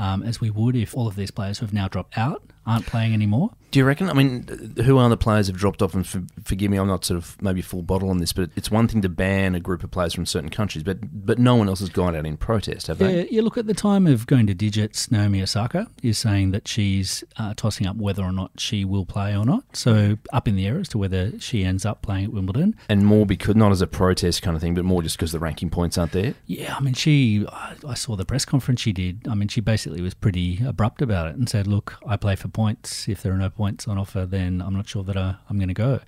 um, 0.00 0.23
as 0.23 0.41
we 0.41 0.50
would 0.50 0.75
if 0.75 0.97
all 0.97 1.06
of 1.06 1.14
these 1.14 1.31
players 1.31 1.58
who 1.58 1.67
have 1.67 1.75
now 1.75 1.87
dropped 1.87 2.17
out 2.17 2.43
aren't 2.67 2.87
playing 2.87 3.12
anymore. 3.12 3.50
Do 3.70 3.78
you 3.78 3.84
reckon? 3.84 4.11
I 4.11 4.14
mean, 4.14 4.75
who 4.84 4.99
are 4.99 5.08
the 5.08 5.17
players 5.17 5.46
who've 5.46 5.56
dropped 5.56 5.81
off? 5.81 5.94
And 5.94 6.06
for, 6.06 6.22
forgive 6.43 6.70
me, 6.70 6.76
I'm 6.76 6.88
not 6.88 7.05
sort 7.05 7.19
of 7.19 7.40
maybe 7.40 7.62
full 7.62 7.82
bottle 7.82 8.11
on 8.11 8.19
this, 8.19 8.32
but 8.32 8.50
it's 8.56 8.70
one 8.70 8.88
thing 8.88 9.00
to 9.02 9.08
ban 9.08 9.55
a 9.55 9.61
group 9.61 9.84
of 9.84 9.90
players 9.90 10.12
from 10.12 10.26
certain 10.26 10.49
countries, 10.49 10.82
but 10.82 10.99
but 11.12 11.38
no 11.38 11.55
one 11.55 11.69
else 11.69 11.81
has 11.81 11.88
gone 11.88 12.17
out 12.17 12.26
in 12.26 12.37
protest, 12.37 12.88
have 12.88 12.99
they? 12.99 13.19
Yeah, 13.19 13.25
you 13.31 13.43
look 13.43 13.56
at 13.56 13.67
the 13.67 13.75
time 13.75 14.06
of 14.06 14.26
going 14.26 14.46
to 14.49 14.55
digits. 14.55 15.11
Naomi 15.11 15.40
Osaka 15.40 15.87
is 16.02 16.19
saying 16.19 16.50
that 16.50 16.67
she's 16.67 17.22
uh, 17.37 17.55
tossing 17.55 17.87
up 17.87 17.96
whether 17.96 18.22
or 18.22 18.32
not 18.32 18.50
she 18.58 18.84
will 18.84 19.06
play 19.06 19.37
or 19.37 19.44
not. 19.44 19.64
So 19.76 20.19
up 20.32 20.49
in 20.49 20.56
the 20.56 20.66
air 20.66 20.78
as 20.81 20.88
to 20.88 20.99
whether 20.99 21.38
she 21.38 21.64
ends 21.64 21.87
up 21.87 22.02
playing 22.02 22.25
at 22.25 22.32
Wimbledon. 22.32 22.75
And 22.88 23.06
more 23.06 23.25
because 23.25 23.55
not 23.55 23.70
as 23.70 23.82
a 23.82 23.87
protest 23.87 24.43
kind 24.43 24.56
of 24.56 24.62
thing, 24.62 24.75
but 24.75 24.84
more 24.84 25.02
just 25.02 25.16
because 25.16 25.31
the 25.31 25.38
ranking 25.38 25.70
points 25.70 25.96
aren't 25.96 26.12
there. 26.12 26.34
Yeah, 26.46 26.75
I 26.75 26.81
mean, 26.81 26.94
she. 26.94 27.46
I 27.49 27.76
I 27.87 27.94
saw 27.94 28.16
the 28.16 28.25
press 28.25 28.44
conference 28.44 28.81
she 28.81 28.93
did. 28.93 29.28
I 29.28 29.34
mean, 29.34 29.49
she 29.49 29.61
basically 29.61 30.02
was 30.02 30.14
pretty 30.14 30.61
abrupt 30.64 31.02
about 31.02 31.28
it 31.28 31.37
and 31.37 31.49
said, 31.49 31.69
"Look, 31.69 31.99
I 32.06 32.16
play 32.16 32.34
for 32.34 32.49
points. 32.49 33.08
If 33.08 33.23
there 33.23 33.32
are 33.32 33.38
no 33.38 33.50
points 33.50 33.60
on 33.61 33.99
offer, 33.99 34.27
then 34.27 34.62
I'm 34.62 34.75
not 34.75 34.89
sure 34.89 35.03
that 35.05 35.17
I, 35.17 35.37
I'm 35.49 35.59
going 35.59 35.69
to 35.69 35.75
go." 35.75 36.01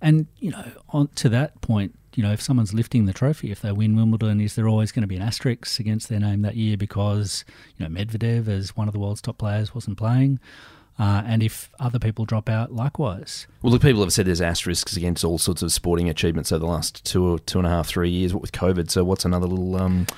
And 0.00 0.26
you 0.38 0.50
know, 0.50 0.64
on 0.90 1.08
to 1.16 1.28
that 1.30 1.60
point, 1.60 1.94
you 2.14 2.22
know, 2.22 2.32
if 2.32 2.42
someone's 2.42 2.74
lifting 2.74 3.06
the 3.06 3.12
trophy, 3.12 3.50
if 3.50 3.60
they 3.60 3.70
win 3.72 3.94
Wimbledon, 3.96 4.40
is 4.40 4.54
there 4.56 4.66
always 4.68 4.90
going 4.92 5.02
to 5.02 5.06
be 5.06 5.16
an 5.16 5.22
asterisk 5.22 5.78
against 5.78 6.08
their 6.08 6.20
name 6.20 6.42
that 6.42 6.56
year 6.56 6.76
because 6.76 7.44
you 7.76 7.88
know 7.88 7.94
Medvedev, 7.94 8.48
as 8.48 8.76
one 8.76 8.88
of 8.88 8.92
the 8.92 8.98
world's 8.98 9.20
top 9.20 9.38
players, 9.38 9.74
wasn't 9.74 9.96
playing? 9.96 10.40
Uh, 10.98 11.22
and 11.26 11.44
if 11.44 11.70
other 11.78 12.00
people 12.00 12.24
drop 12.24 12.48
out, 12.48 12.72
likewise. 12.72 13.46
Well, 13.62 13.72
look, 13.72 13.82
people 13.82 14.00
have 14.02 14.12
said 14.12 14.26
there's 14.26 14.40
asterisks 14.40 14.96
against 14.96 15.22
all 15.22 15.38
sorts 15.38 15.62
of 15.62 15.70
sporting 15.70 16.08
achievements 16.08 16.50
over 16.50 16.58
the 16.58 16.66
last 16.66 17.04
two 17.04 17.24
or 17.24 17.38
two 17.38 17.58
and 17.58 17.66
a 17.66 17.70
half, 17.70 17.86
three 17.86 18.10
years. 18.10 18.34
With 18.34 18.50
COVID? 18.50 18.90
So 18.90 19.04
what's 19.04 19.24
another 19.24 19.46
little 19.46 19.76
um, 19.76 20.08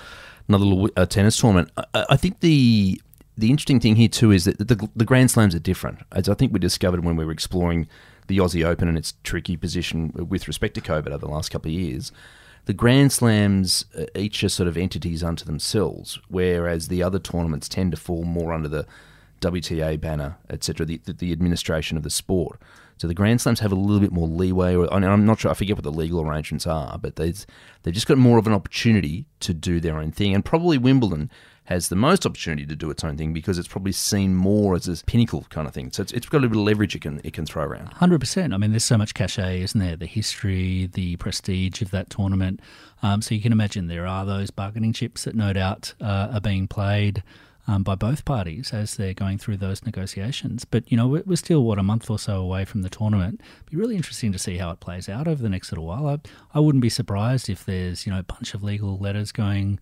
another 0.49 0.65
little 0.65 0.88
uh, 0.97 1.05
tennis 1.05 1.38
tournament? 1.38 1.71
I, 1.93 2.06
I 2.11 2.17
think 2.17 2.41
the 2.41 2.99
the 3.40 3.50
interesting 3.50 3.81
thing 3.81 3.96
here 3.96 4.08
too 4.08 4.31
is 4.31 4.44
that 4.44 4.58
the, 4.58 4.88
the 4.94 5.04
Grand 5.04 5.31
Slams 5.31 5.54
are 5.54 5.60
different, 5.60 6.00
as 6.12 6.28
I 6.28 6.34
think 6.34 6.52
we 6.52 6.58
discovered 6.58 7.04
when 7.04 7.16
we 7.16 7.25
were 7.25 7.32
exploring 7.32 7.88
the 8.26 8.38
Aussie 8.38 8.64
Open 8.64 8.87
and 8.87 8.96
its 8.96 9.14
tricky 9.25 9.56
position 9.56 10.12
with 10.14 10.46
respect 10.46 10.75
to 10.75 10.81
COVID 10.81 11.08
over 11.08 11.19
the 11.19 11.28
last 11.28 11.50
couple 11.50 11.70
of 11.70 11.75
years. 11.78 12.12
The 12.66 12.75
Grand 12.75 13.10
Slams 13.10 13.87
uh, 13.98 14.04
each 14.14 14.44
are 14.44 14.48
sort 14.48 14.69
of 14.69 14.76
entities 14.76 15.25
unto 15.25 15.44
themselves, 15.44 16.20
whereas 16.28 16.88
the 16.88 17.02
other 17.02 17.19
tournaments 17.19 17.69
tend 17.69 17.90
to 17.92 17.96
fall 17.96 18.25
more 18.25 18.52
under 18.52 18.69
the 18.69 18.87
WTA 19.40 19.98
banner, 19.98 20.36
etc., 20.50 20.84
the, 20.86 21.00
the, 21.06 21.32
administration 21.32 21.96
of 21.96 22.02
the 22.02 22.10
sport. 22.10 22.60
So 22.98 23.08
the 23.08 23.14
Grand 23.14 23.40
Slams 23.40 23.60
have 23.60 23.72
a 23.72 23.76
little 23.76 24.00
bit 24.00 24.12
more 24.12 24.28
leeway, 24.28 24.75
or 24.75 24.93
I'm 24.93 25.25
not 25.25 25.40
sure, 25.40 25.50
I 25.50 25.54
forget 25.54 25.76
what 25.76 25.84
the 25.84 25.90
legal 25.90 26.20
arrangements 26.20 26.66
are, 26.66 26.98
but 26.98 27.16
they've, 27.16 27.46
they've 27.82 27.94
just 27.94 28.06
got 28.06 28.19
more 28.19 28.38
of 28.38 28.46
an 28.46 28.52
opportunity 28.52 29.25
to 29.40 29.54
do 29.54 29.81
their 29.81 29.96
own 29.96 30.12
thing. 30.12 30.34
And 30.34 30.44
probably 30.44 30.76
Wimbledon 30.76 31.31
has 31.70 31.88
the 31.88 31.96
most 31.96 32.26
opportunity 32.26 32.67
to 32.67 32.75
do 32.75 32.90
its 32.90 33.05
own 33.05 33.17
thing 33.17 33.32
because 33.32 33.56
it's 33.56 33.69
probably 33.69 33.93
seen 33.93 34.34
more 34.34 34.75
as 34.75 34.88
a 34.88 35.05
pinnacle 35.05 35.46
kind 35.50 35.69
of 35.69 35.72
thing. 35.72 35.93
So 35.93 36.02
it's, 36.02 36.12
it's 36.12 36.28
got 36.28 36.38
a 36.38 36.40
little 36.40 36.55
bit 36.55 36.58
of 36.58 36.64
leverage 36.64 36.96
it 36.96 37.02
can, 37.02 37.20
it 37.22 37.32
can 37.32 37.46
throw 37.46 37.62
around. 37.62 37.93
Hundred 37.94 38.19
percent. 38.19 38.52
I 38.52 38.56
mean, 38.56 38.72
there's 38.72 38.84
so 38.84 38.99
much 38.99 39.14
cachet, 39.14 39.62
isn't 39.62 39.81
there? 39.81 39.94
The 39.96 40.06
history, 40.06 40.90
the 40.93 41.14
prestige 41.17 41.81
of 41.81 41.93
that 41.93 42.11
tournament. 42.11 42.58
Um, 43.05 43.22
so 43.22 43.37
you 43.37 43.40
can 43.40 43.52
imagine 43.52 43.87
there 43.87 44.06
are 44.06 44.26
those 44.26 44.50
bargaining 44.50 44.93
chips 44.93 45.25
that 45.25 45.37
no 45.37 45.52
doubt 45.52 45.94
uh, 46.00 46.32
are 46.34 46.40
being 46.40 46.67
played 46.67 47.22
um, 47.66 47.82
by 47.82 47.94
both 47.94 48.24
parties 48.24 48.72
as 48.72 48.96
they're 48.96 49.14
going 49.14 49.38
through 49.38 49.58
those 49.58 49.84
negotiations. 49.84 50.64
But 50.64 50.90
you 50.90 50.96
know, 50.96 51.06
we're, 51.06 51.36
still 51.36 51.64
what 51.64 51.78
a 51.78 51.82
month 51.82 52.10
or 52.10 52.18
so 52.18 52.40
away 52.40 52.64
from 52.64 52.82
the 52.82 52.90
tournament. 52.90 53.40
Be 53.70 53.76
really 53.76 53.96
interesting 53.96 54.32
to 54.32 54.38
see 54.38 54.58
how 54.58 54.70
it 54.70 54.80
plays 54.80 55.08
out 55.08 55.28
over 55.28 55.42
the 55.42 55.48
next 55.48 55.72
little 55.72 55.86
while. 55.86 56.06
I, 56.06 56.18
I 56.54 56.60
wouldn't 56.60 56.82
be 56.82 56.90
surprised 56.90 57.48
if 57.48 57.64
there's 57.64 58.06
you 58.06 58.12
know 58.12 58.18
a 58.18 58.24
bunch 58.24 58.54
of 58.54 58.62
legal 58.62 58.98
letters 58.98 59.32
going 59.32 59.78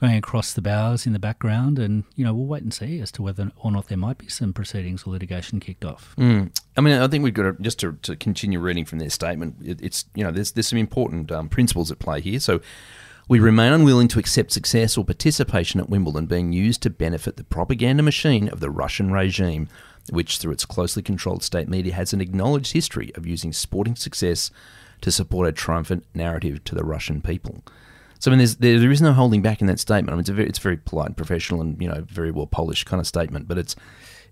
going 0.00 0.16
across 0.16 0.52
the 0.52 0.62
bows 0.62 1.06
in 1.06 1.12
the 1.12 1.18
background, 1.18 1.78
and 1.78 2.04
you 2.16 2.24
know 2.24 2.34
we'll 2.34 2.46
wait 2.46 2.62
and 2.62 2.74
see 2.74 3.00
as 3.00 3.12
to 3.12 3.22
whether 3.22 3.50
or 3.56 3.70
not 3.70 3.88
there 3.88 3.98
might 3.98 4.18
be 4.18 4.28
some 4.28 4.52
proceedings 4.52 5.04
or 5.04 5.12
litigation 5.12 5.60
kicked 5.60 5.84
off. 5.84 6.14
Mm. 6.18 6.50
I 6.76 6.80
mean, 6.80 7.00
I 7.00 7.06
think 7.06 7.22
we've 7.22 7.34
got 7.34 7.42
to, 7.42 7.52
just 7.60 7.78
to, 7.80 7.92
to 8.02 8.16
continue 8.16 8.58
reading 8.58 8.84
from 8.84 8.98
their 8.98 9.10
statement. 9.10 9.56
It, 9.62 9.80
it's 9.82 10.04
you 10.14 10.24
know, 10.24 10.30
there's 10.30 10.52
there's 10.52 10.68
some 10.68 10.78
important 10.78 11.30
um, 11.30 11.48
principles 11.48 11.90
at 11.90 11.98
play 11.98 12.20
here. 12.20 12.40
So. 12.40 12.60
We 13.28 13.38
remain 13.38 13.72
unwilling 13.72 14.08
to 14.08 14.18
accept 14.18 14.52
success 14.52 14.98
or 14.98 15.04
participation 15.04 15.80
at 15.80 15.88
Wimbledon 15.88 16.26
being 16.26 16.52
used 16.52 16.82
to 16.82 16.90
benefit 16.90 17.36
the 17.36 17.44
propaganda 17.44 18.02
machine 18.02 18.48
of 18.48 18.60
the 18.60 18.70
Russian 18.70 19.12
regime, 19.12 19.68
which, 20.10 20.38
through 20.38 20.52
its 20.52 20.64
closely 20.64 21.02
controlled 21.02 21.42
state 21.42 21.68
media, 21.68 21.94
has 21.94 22.12
an 22.12 22.20
acknowledged 22.20 22.72
history 22.72 23.12
of 23.14 23.26
using 23.26 23.52
sporting 23.52 23.96
success 23.96 24.50
to 25.00 25.12
support 25.12 25.48
a 25.48 25.52
triumphant 25.52 26.04
narrative 26.14 26.64
to 26.64 26.74
the 26.74 26.84
Russian 26.84 27.22
people. 27.22 27.62
So, 28.18 28.30
I 28.30 28.36
mean, 28.36 28.46
there 28.58 28.90
is 28.90 29.02
no 29.02 29.12
holding 29.12 29.42
back 29.42 29.60
in 29.60 29.66
that 29.68 29.80
statement. 29.80 30.10
I 30.10 30.14
mean, 30.14 30.20
it's 30.20 30.28
a 30.28 30.34
very, 30.34 30.48
it's 30.48 30.58
very 30.58 30.76
polite 30.76 31.08
and 31.08 31.16
professional 31.16 31.60
and, 31.60 31.80
you 31.80 31.88
know, 31.88 32.04
very 32.08 32.30
well 32.30 32.46
polished 32.46 32.86
kind 32.86 33.00
of 33.00 33.06
statement, 33.06 33.48
but 33.48 33.58
it's, 33.58 33.74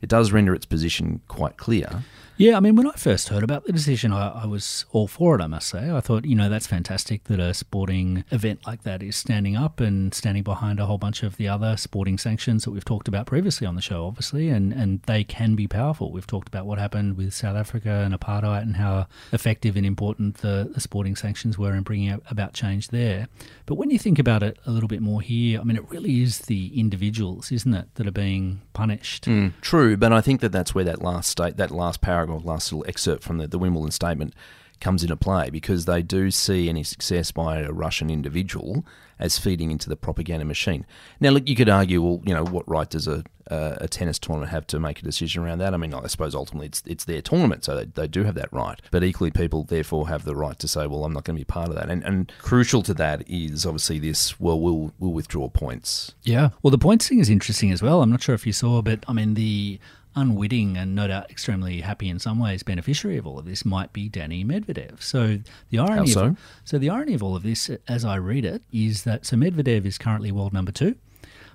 it 0.02 0.09
does 0.09 0.33
render 0.33 0.54
its 0.54 0.66
position 0.66 1.21
quite 1.28 1.57
clear. 1.57 2.02
Yeah, 2.40 2.57
I 2.57 2.61
mean, 2.61 2.75
when 2.75 2.87
I 2.87 2.92
first 2.92 3.28
heard 3.28 3.42
about 3.42 3.66
the 3.66 3.73
decision, 3.73 4.14
I, 4.14 4.45
I, 4.45 4.47
was 4.47 4.87
all 4.92 5.07
for 5.07 5.35
it, 5.35 5.42
I 5.42 5.47
must 5.47 5.69
say. 5.69 5.90
I 5.90 6.00
thought, 6.00 6.25
you 6.25 6.35
know, 6.35 6.49
that's 6.49 6.66
fantastic 6.66 7.25
that 7.25 7.38
a 7.38 7.52
sporting 7.52 8.25
event 8.30 8.66
like 8.66 8.83
that 8.85 9.02
is 9.02 9.14
standing 9.14 9.59
up 9.59 9.78
and 9.78 10.14
standing 10.14 10.42
behind 10.42 10.80
a 10.80 10.87
whole 10.87 10.97
bunch 10.97 11.23
of 11.23 11.37
the 11.37 11.49
other 11.49 11.76
sporting 11.76 12.16
sanctions 12.16 12.64
that 12.64 12.71
we've 12.71 12.83
talked 12.83 13.09
about 13.09 13.26
previously 13.26 13.66
on 13.66 13.75
the 13.75 13.83
show, 13.83 14.07
obviously, 14.07 14.49
and, 14.49 14.73
and 14.73 15.02
they 15.02 15.23
can 15.23 15.54
be 15.54 15.69
powerful. 15.69 16.12
We've 16.12 16.26
talked 16.26 16.49
about 16.49 16.64
what 16.64 16.78
happened 16.78 17.19
with 17.19 17.35
South 17.35 17.59
Africa 17.59 17.90
and 17.90 18.19
apartheid 18.19 18.62
and 18.62 18.76
how 18.76 19.07
effective 19.33 19.76
and 19.76 19.85
important 19.85 20.38
the, 20.38 20.71
the 20.73 20.80
sporting 20.80 21.16
sanctions 21.16 21.59
were 21.59 21.75
in 21.75 21.83
bringing 21.83 22.23
about 22.30 22.54
change 22.54 22.88
there. 22.88 23.28
But 23.66 23.75
when 23.75 23.90
you 23.90 23.99
think 23.99 24.19
about 24.19 24.42
it 24.42 24.59
a 24.64 24.71
little 24.71 24.88
bit 24.88 25.02
more 25.02 25.21
here, 25.21 25.61
I 25.61 25.64
mean, 25.64 25.76
it 25.76 25.90
really 25.90 26.23
is 26.23 26.38
the 26.38 26.80
individuals, 26.80 27.52
isn't 27.52 27.75
it, 27.75 27.95
that 27.97 28.07
are 28.07 28.11
being 28.11 28.62
punished? 28.73 29.26
Mm, 29.26 29.52
true, 29.61 29.89
but 29.97 30.12
I 30.12 30.20
think 30.20 30.40
that 30.40 30.52
that's 30.52 30.75
where 30.75 30.85
that 30.85 31.02
last 31.02 31.30
state, 31.30 31.56
that 31.56 31.70
last 31.70 32.00
paragraph, 32.00 32.44
last 32.44 32.73
little 32.73 32.88
excerpt 32.88 33.23
from 33.23 33.38
the, 33.38 33.47
the 33.47 33.59
Wimbledon 33.59 33.90
statement 33.90 34.35
comes 34.80 35.02
into 35.02 35.16
play 35.16 35.50
because 35.50 35.85
they 35.85 36.02
do 36.02 36.30
see 36.30 36.68
any 36.68 36.82
success 36.82 37.30
by 37.30 37.61
a 37.61 37.73
Russian 37.73 38.11
individual 38.11 38.85
as 39.21 39.39
feeding 39.39 39.71
into 39.71 39.89
the 39.89 39.97
propaganda 39.97 40.45
machine. 40.45 40.85
Now, 41.21 41.31
look, 41.31 41.49
you 41.49 41.55
could 41.55 41.69
argue, 41.69 42.03
well, 42.03 42.21
you 42.25 42.35
know, 42.35 42.45
what 42.45 42.69
right 42.69 42.89
does 42.89 43.07
a, 43.07 43.23
a 43.49 43.87
tennis 43.87 44.19
tournament 44.19 44.50
have 44.50 44.67
to 44.69 44.81
make 44.81 45.00
a 45.00 45.03
decision 45.03 45.45
around 45.45 45.59
that? 45.59 45.75
I 45.75 45.77
mean, 45.77 45.93
I 45.93 46.07
suppose 46.07 46.35
ultimately 46.35 46.69
it's, 46.69 46.83
it's 46.87 47.05
their 47.05 47.21
tournament, 47.21 47.65
so 47.65 47.77
they, 47.77 47.85
they 47.85 48.09
do 48.09 48.25
have 48.25 48.35
that 48.37 48.53
right. 48.53 48.81
But 48.91 49.05
equally, 49.05 49.31
people 49.31 49.65
therefore 49.65 50.09
have 50.09 50.25
the 50.25 50.35
right 50.35 50.59
to 50.59 50.67
say, 50.67 50.87
well, 50.87 51.05
I'm 51.05 51.12
not 51.12 51.25
going 51.25 51.37
to 51.37 51.41
be 51.41 51.45
part 51.45 51.69
of 51.69 51.75
that. 51.75 51.91
And, 51.91 52.03
and 52.05 52.33
crucial 52.41 52.83
to 52.83 52.95
that 52.95 53.29
is 53.29 53.67
obviously 53.67 53.99
this, 53.99 54.41
well, 54.41 54.59
we'll, 54.59 54.93
we'll 54.99 55.12
withdraw 55.12 55.49
points. 55.49 56.15
Yeah. 56.23 56.50
Well, 56.62 56.71
the 56.71 56.79
points 56.79 57.09
thing 57.09 57.19
is 57.19 57.29
interesting 57.29 57.71
as 57.71 57.83
well. 57.83 58.03
I'm 58.03 58.11
not 58.11 58.23
sure 58.23 58.35
if 58.35 58.47
you 58.47 58.53
saw, 58.53 58.81
but 58.81 59.05
I 59.07 59.12
mean, 59.12 59.35
the 59.35 59.79
unwitting 60.17 60.76
and 60.76 60.95
no 60.95 61.07
doubt 61.09 61.31
extremely 61.31 61.81
happy 61.83 62.09
in 62.09 62.19
some 62.19 62.38
ways 62.38 62.62
beneficiary 62.62 63.17
of 63.17 63.26
all 63.26 63.38
of 63.38 63.45
this 63.45 63.64
might 63.64 63.93
be 63.93 64.09
Danny 64.09 64.45
Medvedev. 64.45 65.02
So 65.02 65.38
the 65.71 65.79
irony, 65.79 66.09
so? 66.11 66.25
Of, 66.26 66.38
so 66.64 66.79
the 66.79 66.90
irony 66.90 67.14
of 67.14 67.23
all 67.23 67.37
of 67.37 67.43
this, 67.43 67.71
as 67.88 68.05
I 68.05 68.17
read 68.17 68.45
it, 68.45 68.62
is 68.73 69.05
that 69.05 69.25
so 69.26 69.37
Medvedev 69.37 69.85
is 69.85 69.99
currently 69.99 70.33
world 70.33 70.52
number 70.52 70.73
two. 70.73 70.97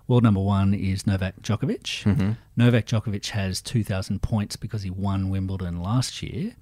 World 0.08 0.24
number 0.24 0.40
one 0.40 0.74
is 0.74 1.08
Novak 1.08 1.42
Djokovic. 1.42 2.04
Mm-hmm. 2.04 2.32
Novak 2.56 2.86
Djokovic 2.86 3.30
has 3.30 3.60
2,000 3.62 4.22
points 4.22 4.56
because 4.56 4.84
he 4.84 4.90
won 4.92 5.30
Wimbledon 5.30 5.82
last 5.82 6.22
year. 6.22 6.56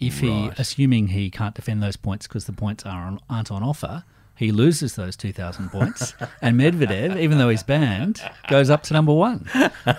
If 0.00 0.20
he, 0.20 0.28
Right. 0.28 0.58
assuming 0.58 1.08
he 1.08 1.28
can't 1.30 1.54
defend 1.54 1.82
those 1.82 1.96
points 1.96 2.26
because 2.28 2.44
the 2.46 2.52
points 2.52 2.84
are 2.86 3.04
on, 3.06 3.18
aren't 3.28 3.50
on 3.50 3.62
offer, 3.64 4.04
he 4.36 4.50
loses 4.52 4.96
those 4.96 5.16
2,000 5.16 5.70
points. 5.70 6.14
and 6.42 6.58
Medvedev, 6.58 7.18
even 7.18 7.38
though 7.38 7.48
he's 7.48 7.62
banned, 7.62 8.20
goes 8.48 8.70
up 8.70 8.82
to 8.84 8.92
number 8.92 9.12
one. 9.12 9.48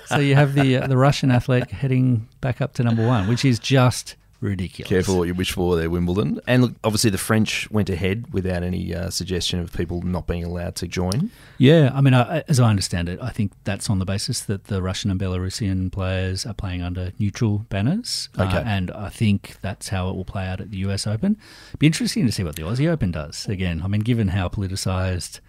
So 0.08 0.18
you 0.20 0.36
have 0.36 0.54
the, 0.56 0.78
uh, 0.78 0.88
the 0.88 0.98
Russian 0.98 1.32
athlete 1.32 1.72
heading 1.72 2.28
back 2.42 2.62
up 2.62 2.74
to 2.74 2.84
number 2.84 3.06
one, 3.06 3.28
which 3.28 3.46
is 3.46 3.60
just 3.60 4.16
ridiculous. 4.42 4.90
Careful 4.90 5.18
what 5.18 5.28
you 5.28 5.34
wish 5.34 5.52
for 5.52 5.76
there, 5.76 5.90
Wimbledon. 5.90 6.40
And 6.48 6.62
look, 6.64 6.74
obviously 6.84 7.10
the 7.10 7.18
French 7.18 7.70
went 7.72 7.90
ahead 7.90 8.34
without 8.34 8.64
any 8.64 8.94
uh, 8.94 9.10
suggestion 9.10 9.60
of 9.60 9.74
people 9.74 10.02
not 10.02 10.28
being 10.28 10.44
allowed 10.44 10.76
to 10.78 10.88
join. 10.88 11.32
Yeah, 11.58 11.92
I 11.94 12.02
mean, 12.02 12.14
I, 12.14 12.44
as 12.48 12.60
I 12.60 12.70
understand 12.70 13.10
it, 13.10 13.20
I 13.22 13.30
think 13.30 13.52
that's 13.64 13.90
on 13.90 14.00
the 14.00 14.06
basis 14.06 14.42
that 14.42 14.66
the 14.66 14.82
Russian 14.82 15.12
and 15.12 15.20
Belarusian 15.20 15.92
players 15.92 16.46
are 16.46 16.54
playing 16.54 16.82
under 16.82 17.12
neutral 17.20 17.66
banners. 17.70 18.30
Uh, 18.38 18.64
and 18.66 18.92
I 18.92 19.10
think 19.10 19.58
that's 19.62 19.90
how 19.90 20.10
it 20.10 20.16
will 20.16 20.26
play 20.26 20.46
out 20.46 20.62
at 20.62 20.72
the 20.72 20.78
US 20.78 21.08
Open. 21.08 21.38
Be 21.80 21.88
interesting 21.88 22.26
to 22.26 22.32
see 22.32 22.44
what 22.44 22.56
the 22.56 22.64
Aussie 22.64 22.88
Open 22.88 23.12
does. 23.12 23.48
Again, 23.48 23.82
I 23.84 23.88
mean, 23.88 24.02
given 24.02 24.30
how 24.30 24.50
politicised 24.50 25.40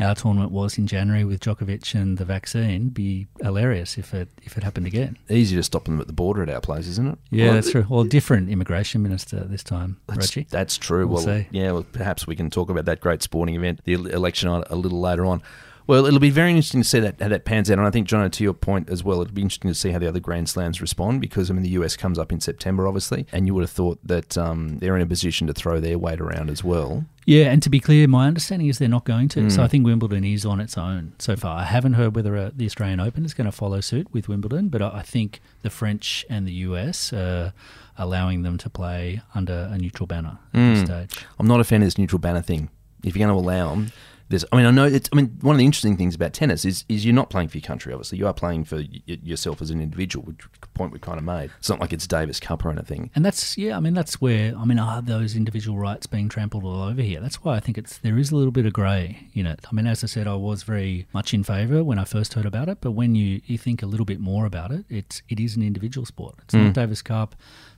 our 0.00 0.14
tournament 0.14 0.50
was 0.50 0.76
in 0.78 0.86
January 0.86 1.24
with 1.24 1.40
Djokovic 1.40 1.94
and 1.94 2.18
the 2.18 2.24
vaccine, 2.24 2.88
be 2.88 3.26
hilarious 3.40 3.96
if 3.98 4.12
it 4.14 4.28
if 4.42 4.56
it 4.56 4.62
happened 4.64 4.86
again. 4.86 5.16
Easy 5.30 5.54
to 5.56 5.62
stop 5.62 5.84
them 5.84 6.00
at 6.00 6.06
the 6.06 6.12
border 6.12 6.42
at 6.42 6.48
our 6.48 6.60
place, 6.60 6.86
isn't 6.88 7.06
it? 7.08 7.18
Yeah, 7.30 7.46
Well, 7.46 7.54
that's 7.54 7.70
true. 7.70 7.86
Well, 7.88 8.04
different 8.04 8.48
immigration 8.50 9.02
minister 9.02 9.40
this 9.44 9.62
time, 9.62 9.98
That's, 10.06 10.36
Reggie. 10.36 10.46
that's 10.50 10.76
true. 10.76 11.06
We'll 11.06 11.24
Well, 11.24 11.38
see. 11.40 11.46
yeah, 11.50 11.72
well, 11.72 11.84
perhaps 11.92 12.26
we 12.26 12.34
can 12.36 12.50
talk 12.50 12.70
about 12.70 12.84
that 12.86 13.00
great 13.00 13.22
sporting 13.22 13.54
event, 13.54 13.80
the 13.84 13.94
election, 13.94 14.48
a 14.48 14.74
little 14.76 15.00
later 15.00 15.24
on. 15.26 15.42
Well, 15.86 16.06
it'll 16.06 16.18
be 16.18 16.30
very 16.30 16.50
interesting 16.50 16.80
to 16.80 16.88
see 16.88 16.98
that 17.00 17.20
how 17.20 17.28
that 17.28 17.44
pans 17.44 17.70
out, 17.70 17.78
and 17.78 17.86
I 17.86 17.90
think, 17.90 18.06
John, 18.08 18.30
to 18.30 18.42
your 18.44 18.54
point 18.54 18.88
as 18.88 19.04
well, 19.04 19.20
it'll 19.20 19.34
be 19.34 19.42
interesting 19.42 19.70
to 19.70 19.74
see 19.74 19.90
how 19.90 19.98
the 19.98 20.08
other 20.08 20.18
Grand 20.20 20.48
Slams 20.48 20.80
respond 20.80 21.20
because 21.20 21.50
I 21.50 21.54
mean 21.54 21.62
the 21.62 21.68
US 21.80 21.94
comes 21.96 22.18
up 22.18 22.32
in 22.32 22.40
September, 22.40 22.86
obviously, 22.88 23.26
and 23.32 23.46
you 23.46 23.52
would 23.54 23.60
have 23.62 23.70
thought 23.70 23.98
that 24.02 24.38
um, 24.38 24.78
they're 24.78 24.96
in 24.96 25.02
a 25.02 25.06
position 25.06 25.46
to 25.46 25.52
throw 25.52 25.80
their 25.80 25.98
weight 25.98 26.20
around 26.22 26.48
as 26.48 26.64
well. 26.64 27.04
Yeah, 27.26 27.50
and 27.50 27.62
to 27.62 27.68
be 27.70 27.80
clear, 27.80 28.06
my 28.08 28.26
understanding 28.26 28.68
is 28.68 28.78
they're 28.78 28.88
not 28.88 29.04
going 29.04 29.28
to. 29.28 29.42
Hmm. 29.42 29.48
So 29.50 29.62
I 29.62 29.68
think 29.68 29.84
Wimbledon 29.84 30.24
is 30.24 30.46
on 30.46 30.58
its 30.60 30.78
own 30.78 31.12
so 31.18 31.36
far. 31.36 31.58
I 31.58 31.64
haven't 31.64 31.94
heard 31.94 32.16
whether 32.16 32.34
uh, 32.36 32.50
the 32.54 32.64
Australian 32.66 33.00
Open 33.00 33.24
is 33.26 33.34
going 33.34 33.46
to 33.46 33.52
follow 33.52 33.80
suit 33.82 34.12
with 34.12 34.26
Wimbledon, 34.28 34.68
but 34.68 34.80
I 34.80 34.88
I 34.98 35.02
think 35.02 35.40
the 35.62 35.70
French 35.70 36.24
and 36.30 36.46
the 36.48 36.52
US 36.68 37.12
are 37.12 37.52
allowing 37.98 38.42
them 38.42 38.56
to 38.58 38.70
play 38.70 39.20
under 39.34 39.68
a 39.70 39.76
neutral 39.78 40.06
banner 40.06 40.38
at 40.54 40.58
Hmm. 40.58 40.74
this 40.74 40.84
stage. 40.84 41.26
I'm 41.38 41.46
not 41.46 41.60
a 41.60 41.64
fan 41.64 41.82
of 41.82 41.86
this 41.86 41.98
neutral 41.98 42.18
banner 42.18 42.42
thing. 42.42 42.70
If 43.02 43.14
you're 43.16 43.26
going 43.26 43.36
to 43.36 43.46
allow 43.46 43.70
them, 43.74 43.92
there's. 44.28 44.44
I 44.52 44.56
mean, 44.56 44.66
I 44.66 44.70
know. 44.70 44.84
It's, 44.84 45.08
I 45.12 45.16
mean, 45.16 45.36
one 45.40 45.54
of 45.54 45.58
the 45.58 45.64
interesting 45.64 45.96
things 45.96 46.14
about 46.14 46.32
tennis 46.32 46.64
is 46.64 46.84
is 46.88 47.04
you're 47.04 47.14
not 47.14 47.30
playing 47.30 47.48
for 47.48 47.58
your 47.58 47.66
country. 47.66 47.92
Obviously, 47.92 48.18
you 48.18 48.26
are 48.26 48.34
playing 48.34 48.64
for 48.64 48.76
y- 48.76 49.02
yourself 49.06 49.60
as 49.62 49.70
an 49.70 49.80
individual. 49.80 50.24
Which 50.24 50.40
point 50.74 50.92
we 50.92 50.98
kind 50.98 51.18
of 51.18 51.24
made. 51.24 51.50
It's 51.58 51.68
not 51.68 51.80
like 51.80 51.92
it's 51.92 52.06
Davis 52.06 52.40
Cup 52.40 52.64
or 52.64 52.70
anything. 52.70 53.10
And 53.14 53.24
that's 53.24 53.56
yeah, 53.56 53.76
I 53.76 53.80
mean 53.80 53.94
that's 53.94 54.20
where 54.20 54.54
I 54.56 54.64
mean 54.64 54.78
are 54.78 55.00
those 55.00 55.36
individual 55.36 55.78
rights 55.78 56.06
being 56.06 56.28
trampled 56.28 56.64
all 56.64 56.82
over 56.82 57.00
here? 57.00 57.20
That's 57.20 57.42
why 57.42 57.56
I 57.56 57.60
think 57.60 57.78
it's 57.78 57.98
there 57.98 58.18
is 58.18 58.30
a 58.30 58.36
little 58.36 58.52
bit 58.52 58.66
of 58.66 58.72
grey 58.72 59.28
in 59.32 59.46
it. 59.46 59.64
I 59.70 59.74
mean, 59.74 59.86
as 59.86 60.04
I 60.04 60.08
said, 60.08 60.26
I 60.26 60.34
was 60.34 60.62
very 60.62 61.06
much 61.12 61.32
in 61.32 61.44
favour 61.44 61.82
when 61.82 61.98
I 61.98 62.04
first 62.04 62.34
heard 62.34 62.46
about 62.46 62.68
it, 62.68 62.78
but 62.80 62.92
when 62.92 63.14
you, 63.14 63.40
you 63.46 63.56
think 63.56 63.82
a 63.82 63.86
little 63.86 64.06
bit 64.06 64.20
more 64.20 64.46
about 64.46 64.70
it, 64.70 64.84
it's 64.88 65.22
it 65.28 65.40
is 65.40 65.56
an 65.56 65.62
individual 65.62 66.04
sport. 66.04 66.36
It's 66.42 66.54
not 66.54 66.66
hmm. 66.66 66.72
Davis 66.72 67.02
Cup. 67.02 67.34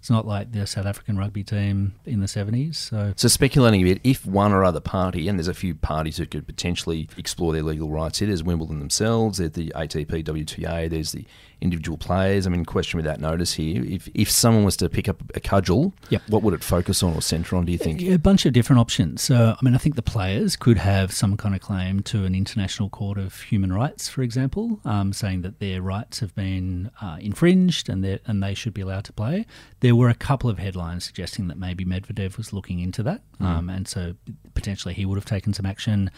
It's 0.07 0.11
not 0.13 0.25
like 0.25 0.53
the 0.53 0.69
South 0.69 0.87
African 0.87 1.19
rugby 1.19 1.43
team 1.43 1.97
in 2.05 2.21
the 2.21 2.29
seventies. 2.29 2.79
So 2.79 3.13
So 3.17 3.27
speculating 3.27 3.81
a 3.81 3.85
bit, 3.93 4.01
if 4.05 4.25
one 4.25 4.53
or 4.53 4.63
other 4.63 4.79
party, 4.79 5.27
and 5.27 5.37
there's 5.37 5.49
a 5.49 5.53
few 5.53 5.75
parties 5.75 6.19
who 6.19 6.27
could 6.27 6.47
potentially 6.47 7.09
explore 7.17 7.53
their 7.53 7.65
legal 7.65 7.91
rights 7.91 8.21
here. 8.21 8.29
There's 8.29 8.45
Wimbledon 8.45 8.79
themselves, 8.79 9.39
there's 9.39 9.51
the 9.51 9.73
ATP, 9.75 10.23
WTA, 10.23 10.89
there's 10.89 11.11
the 11.11 11.25
individual 11.61 11.97
players. 11.97 12.47
I 12.47 12.51
mean, 12.51 12.65
question 12.65 12.99
without 12.99 13.21
notice 13.21 13.55
here. 13.55 13.83
If 13.85 14.09
if 14.15 14.31
someone 14.31 14.65
was 14.65 14.77
to 14.79 14.89
pick 14.89 15.09
up 15.09 15.23
a 15.35 15.41
cudgel, 15.41 15.95
Yep. 16.11 16.23
what 16.29 16.43
would 16.43 16.55
it 16.55 16.63
focus 16.63 17.03
on 17.03 17.15
or 17.15 17.23
centre 17.23 17.57
on? 17.57 17.65
Do 17.65 17.73
you 17.73 17.79
think? 17.79 18.01
Yeah, 18.01 18.15
a 18.15 18.19
bunch 18.19 18.45
of 18.47 18.53
different 18.53 18.81
options. 18.81 19.23
So, 19.23 19.55
I 19.59 19.65
mean, 19.65 19.75
I 19.75 19.79
think 19.79 19.95
the 19.97 20.03
players 20.03 20.55
could 20.57 20.79
have 20.79 21.13
some 21.13 21.37
kind 21.37 21.55
of 21.55 21.61
claim 21.61 22.01
to 22.05 22.25
an 22.25 22.35
international 22.35 22.89
court 22.91 23.19
of 23.19 23.41
human 23.43 23.73
rights, 23.73 24.09
for 24.09 24.23
example, 24.23 24.81
um, 24.85 25.13
saying 25.13 25.43
that 25.43 25.59
their 25.59 25.81
rights 25.83 26.21
have 26.21 26.35
been 26.35 26.91
uh, 27.01 27.17
infringed 27.21 27.89
and 27.89 28.05
they 28.05 28.19
and 28.27 28.43
they 28.43 28.55
should 28.55 28.75
be 28.75 28.83
allowed 28.83 29.05
to 29.05 29.13
play. 29.13 29.47
There 29.81 29.95
were 29.97 30.09
a 30.09 30.15
couple 30.15 30.51
of 30.51 30.59
headlines 30.59 31.05
suggesting 31.05 31.49
that 31.49 31.59
maybe 31.59 31.85
Medvedev 31.85 32.37
was 32.37 32.53
looking 32.53 32.81
into 32.81 33.03
that, 33.05 33.23
um, 33.41 33.71
and 33.71 33.89
so 33.89 34.15
potentially 34.55 34.95
he 34.95 35.07
would 35.07 35.17
have 35.17 35.25
taken 35.25 35.53
some 35.55 35.67
action. 35.67 36.11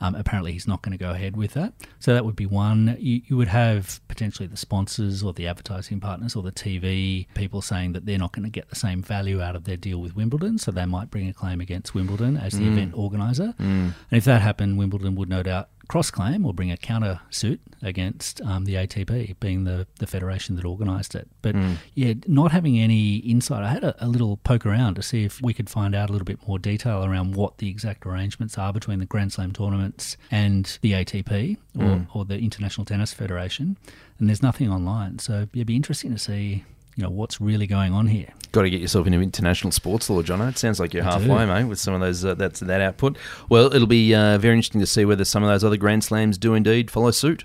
Um, 0.00 0.14
apparently, 0.14 0.52
he's 0.52 0.68
not 0.68 0.82
going 0.82 0.96
to 0.96 1.02
go 1.02 1.10
ahead 1.10 1.36
with 1.36 1.54
that. 1.54 1.72
So 1.98 2.14
that 2.14 2.24
would 2.24 2.36
be 2.36 2.46
one. 2.46 2.96
You, 3.00 3.20
you 3.26 3.36
would 3.36 3.48
have 3.48 4.00
potentially 4.08 4.46
the 4.46 4.56
sponsors 4.56 5.22
or 5.22 5.32
the 5.32 5.46
advertising 5.46 6.00
partners 6.00 6.36
or 6.36 6.42
the 6.42 6.52
TV 6.52 7.26
people 7.34 7.62
saying 7.62 7.92
that 7.92 8.06
they're 8.06 8.18
not 8.18 8.32
going 8.32 8.44
to 8.44 8.50
get 8.50 8.68
the 8.68 8.76
same 8.76 9.02
value 9.02 9.40
out 9.42 9.56
of 9.56 9.64
their 9.64 9.76
deal 9.76 9.98
with 10.00 10.14
Wimbledon, 10.14 10.58
so 10.58 10.70
they 10.70 10.84
might 10.86 11.10
bring 11.10 11.28
a 11.28 11.32
claim 11.34 11.60
against 11.60 11.94
Wimbledon 11.94 12.36
as 12.36 12.52
the 12.52 12.66
event 12.72 12.94
organizer. 12.94 13.54
And 13.58 13.94
if 14.12 14.24
that 14.24 14.40
happened, 14.42 14.78
Wimbledon 14.78 15.14
would 15.16 15.28
no 15.28 15.42
doubt 15.42 15.68
cross 15.88 16.10
claim 16.10 16.44
or 16.44 16.52
bring 16.52 16.70
a 16.70 16.76
counter 16.76 17.20
suit 17.30 17.60
against 17.82 18.40
um, 18.42 18.64
the 18.64 18.74
ATP, 18.74 19.38
being 19.40 19.64
the, 19.64 19.86
the 19.98 20.06
federation 20.06 20.56
that 20.56 20.64
organised 20.64 21.14
it. 21.14 21.28
But 21.42 21.54
yeah, 21.94 22.14
not 22.26 22.52
having 22.52 22.78
any 22.78 23.16
insight, 23.16 23.62
I 23.64 23.68
had 23.70 23.84
a, 23.84 24.04
a 24.04 24.06
little 24.06 24.36
poke 24.38 24.66
around 24.66 24.94
to 24.96 25.02
see 25.02 25.24
if 25.24 25.40
we 25.40 25.54
could 25.54 25.70
find 25.70 25.94
out 25.94 26.10
a 26.10 26.12
little 26.12 26.26
bit 26.26 26.46
more 26.46 26.58
detail 26.58 27.04
around 27.04 27.34
what 27.34 27.58
the 27.58 27.68
exact 27.68 28.04
arrangements 28.06 28.58
are 28.58 28.72
between 28.72 28.98
the 28.98 29.06
Grand 29.06 29.32
Slam 29.32 29.52
tournaments 29.52 30.16
and 30.30 30.78
the 30.82 30.92
ATP 30.92 31.56
or, 31.78 32.06
or 32.14 32.24
the 32.24 32.38
International 32.38 32.84
Tennis 32.84 33.12
Federation. 33.14 33.76
And 34.18 34.28
there's 34.28 34.42
nothing 34.42 34.70
online. 34.70 35.18
So 35.20 35.46
it'd 35.52 35.66
be 35.66 35.76
interesting 35.76 36.12
to 36.12 36.18
see. 36.18 36.64
You 36.98 37.04
know 37.04 37.10
what's 37.10 37.40
really 37.40 37.68
going 37.68 37.92
on 37.92 38.08
here. 38.08 38.26
Got 38.50 38.62
to 38.62 38.70
get 38.70 38.80
yourself 38.80 39.06
into 39.06 39.20
international 39.20 39.70
sports 39.70 40.10
law, 40.10 40.20
John. 40.20 40.40
It 40.40 40.58
sounds 40.58 40.80
like 40.80 40.92
you're 40.92 41.04
I 41.04 41.18
do. 41.18 41.28
halfway, 41.28 41.46
mate, 41.46 41.66
with 41.66 41.78
some 41.78 41.94
of 41.94 42.00
those 42.00 42.24
uh, 42.24 42.34
that's 42.34 42.58
that 42.58 42.80
output. 42.80 43.16
Well, 43.48 43.72
it'll 43.72 43.86
be 43.86 44.16
uh, 44.16 44.36
very 44.38 44.56
interesting 44.56 44.80
to 44.80 44.86
see 44.86 45.04
whether 45.04 45.24
some 45.24 45.44
of 45.44 45.48
those 45.48 45.62
other 45.62 45.76
Grand 45.76 46.02
Slams 46.02 46.38
do 46.38 46.54
indeed 46.54 46.90
follow 46.90 47.12
suit. 47.12 47.44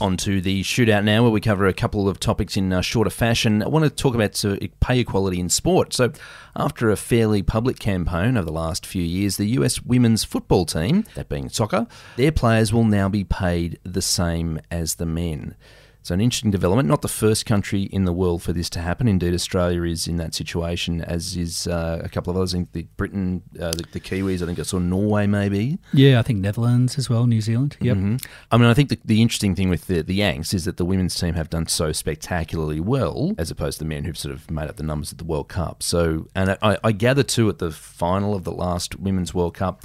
On 0.00 0.16
to 0.18 0.40
the 0.40 0.62
shootout 0.62 1.04
now, 1.04 1.22
where 1.22 1.30
we 1.30 1.40
cover 1.40 1.66
a 1.66 1.72
couple 1.72 2.08
of 2.08 2.18
topics 2.18 2.56
in 2.56 2.72
uh, 2.72 2.80
shorter 2.80 3.10
fashion. 3.10 3.62
I 3.62 3.68
want 3.68 3.84
to 3.84 3.90
talk 3.90 4.14
about 4.14 4.44
uh, 4.44 4.56
pay 4.80 4.98
equality 4.98 5.38
in 5.38 5.48
sport. 5.48 5.94
So, 5.94 6.12
after 6.56 6.90
a 6.90 6.96
fairly 6.96 7.42
public 7.42 7.78
campaign 7.78 8.36
over 8.36 8.44
the 8.44 8.52
last 8.52 8.84
few 8.84 9.02
years, 9.02 9.36
the 9.36 9.46
US 9.58 9.82
women's 9.82 10.24
football 10.24 10.66
team, 10.66 11.04
that 11.14 11.28
being 11.28 11.48
soccer, 11.48 11.86
their 12.16 12.32
players 12.32 12.72
will 12.72 12.84
now 12.84 13.08
be 13.08 13.24
paid 13.24 13.78
the 13.84 14.02
same 14.02 14.60
as 14.70 14.96
the 14.96 15.06
men. 15.06 15.54
So, 16.04 16.12
an 16.12 16.20
interesting 16.20 16.50
development. 16.50 16.86
Not 16.86 17.00
the 17.00 17.08
first 17.08 17.46
country 17.46 17.84
in 17.84 18.04
the 18.04 18.12
world 18.12 18.42
for 18.42 18.52
this 18.52 18.68
to 18.70 18.80
happen. 18.80 19.08
Indeed, 19.08 19.32
Australia 19.32 19.84
is 19.84 20.06
in 20.06 20.16
that 20.18 20.34
situation, 20.34 21.00
as 21.00 21.34
is 21.34 21.66
uh, 21.66 22.02
a 22.04 22.10
couple 22.10 22.30
of 22.30 22.36
others. 22.36 22.54
I 22.54 22.58
think 22.58 22.72
the 22.72 22.82
Britain, 22.98 23.42
uh, 23.58 23.70
the, 23.72 23.84
the 23.90 24.00
Kiwis. 24.00 24.42
I 24.42 24.46
think 24.46 24.58
I 24.58 24.64
saw 24.64 24.78
Norway, 24.78 25.26
maybe. 25.26 25.78
Yeah, 25.94 26.18
I 26.18 26.22
think 26.22 26.40
Netherlands 26.40 26.98
as 26.98 27.08
well, 27.08 27.26
New 27.26 27.40
Zealand. 27.40 27.78
Yep. 27.80 27.96
Mhm. 27.96 28.26
I 28.52 28.58
mean, 28.58 28.68
I 28.68 28.74
think 28.74 28.90
the, 28.90 28.98
the 29.02 29.22
interesting 29.22 29.54
thing 29.54 29.70
with 29.70 29.86
the, 29.86 30.02
the 30.02 30.14
Yanks 30.14 30.52
is 30.52 30.66
that 30.66 30.76
the 30.76 30.84
women's 30.84 31.14
team 31.14 31.32
have 31.34 31.48
done 31.48 31.68
so 31.68 31.90
spectacularly 31.90 32.80
well, 32.80 33.32
as 33.38 33.50
opposed 33.50 33.78
to 33.78 33.84
the 33.84 33.88
men 33.88 34.04
who've 34.04 34.18
sort 34.18 34.34
of 34.34 34.50
made 34.50 34.68
up 34.68 34.76
the 34.76 34.82
numbers 34.82 35.10
at 35.10 35.16
the 35.16 35.24
World 35.24 35.48
Cup. 35.48 35.82
So, 35.82 36.28
and 36.34 36.58
I, 36.60 36.76
I 36.84 36.92
gather 36.92 37.22
too 37.22 37.48
at 37.48 37.60
the 37.60 37.70
final 37.70 38.34
of 38.34 38.44
the 38.44 38.52
last 38.52 39.00
Women's 39.00 39.32
World 39.32 39.54
Cup, 39.54 39.82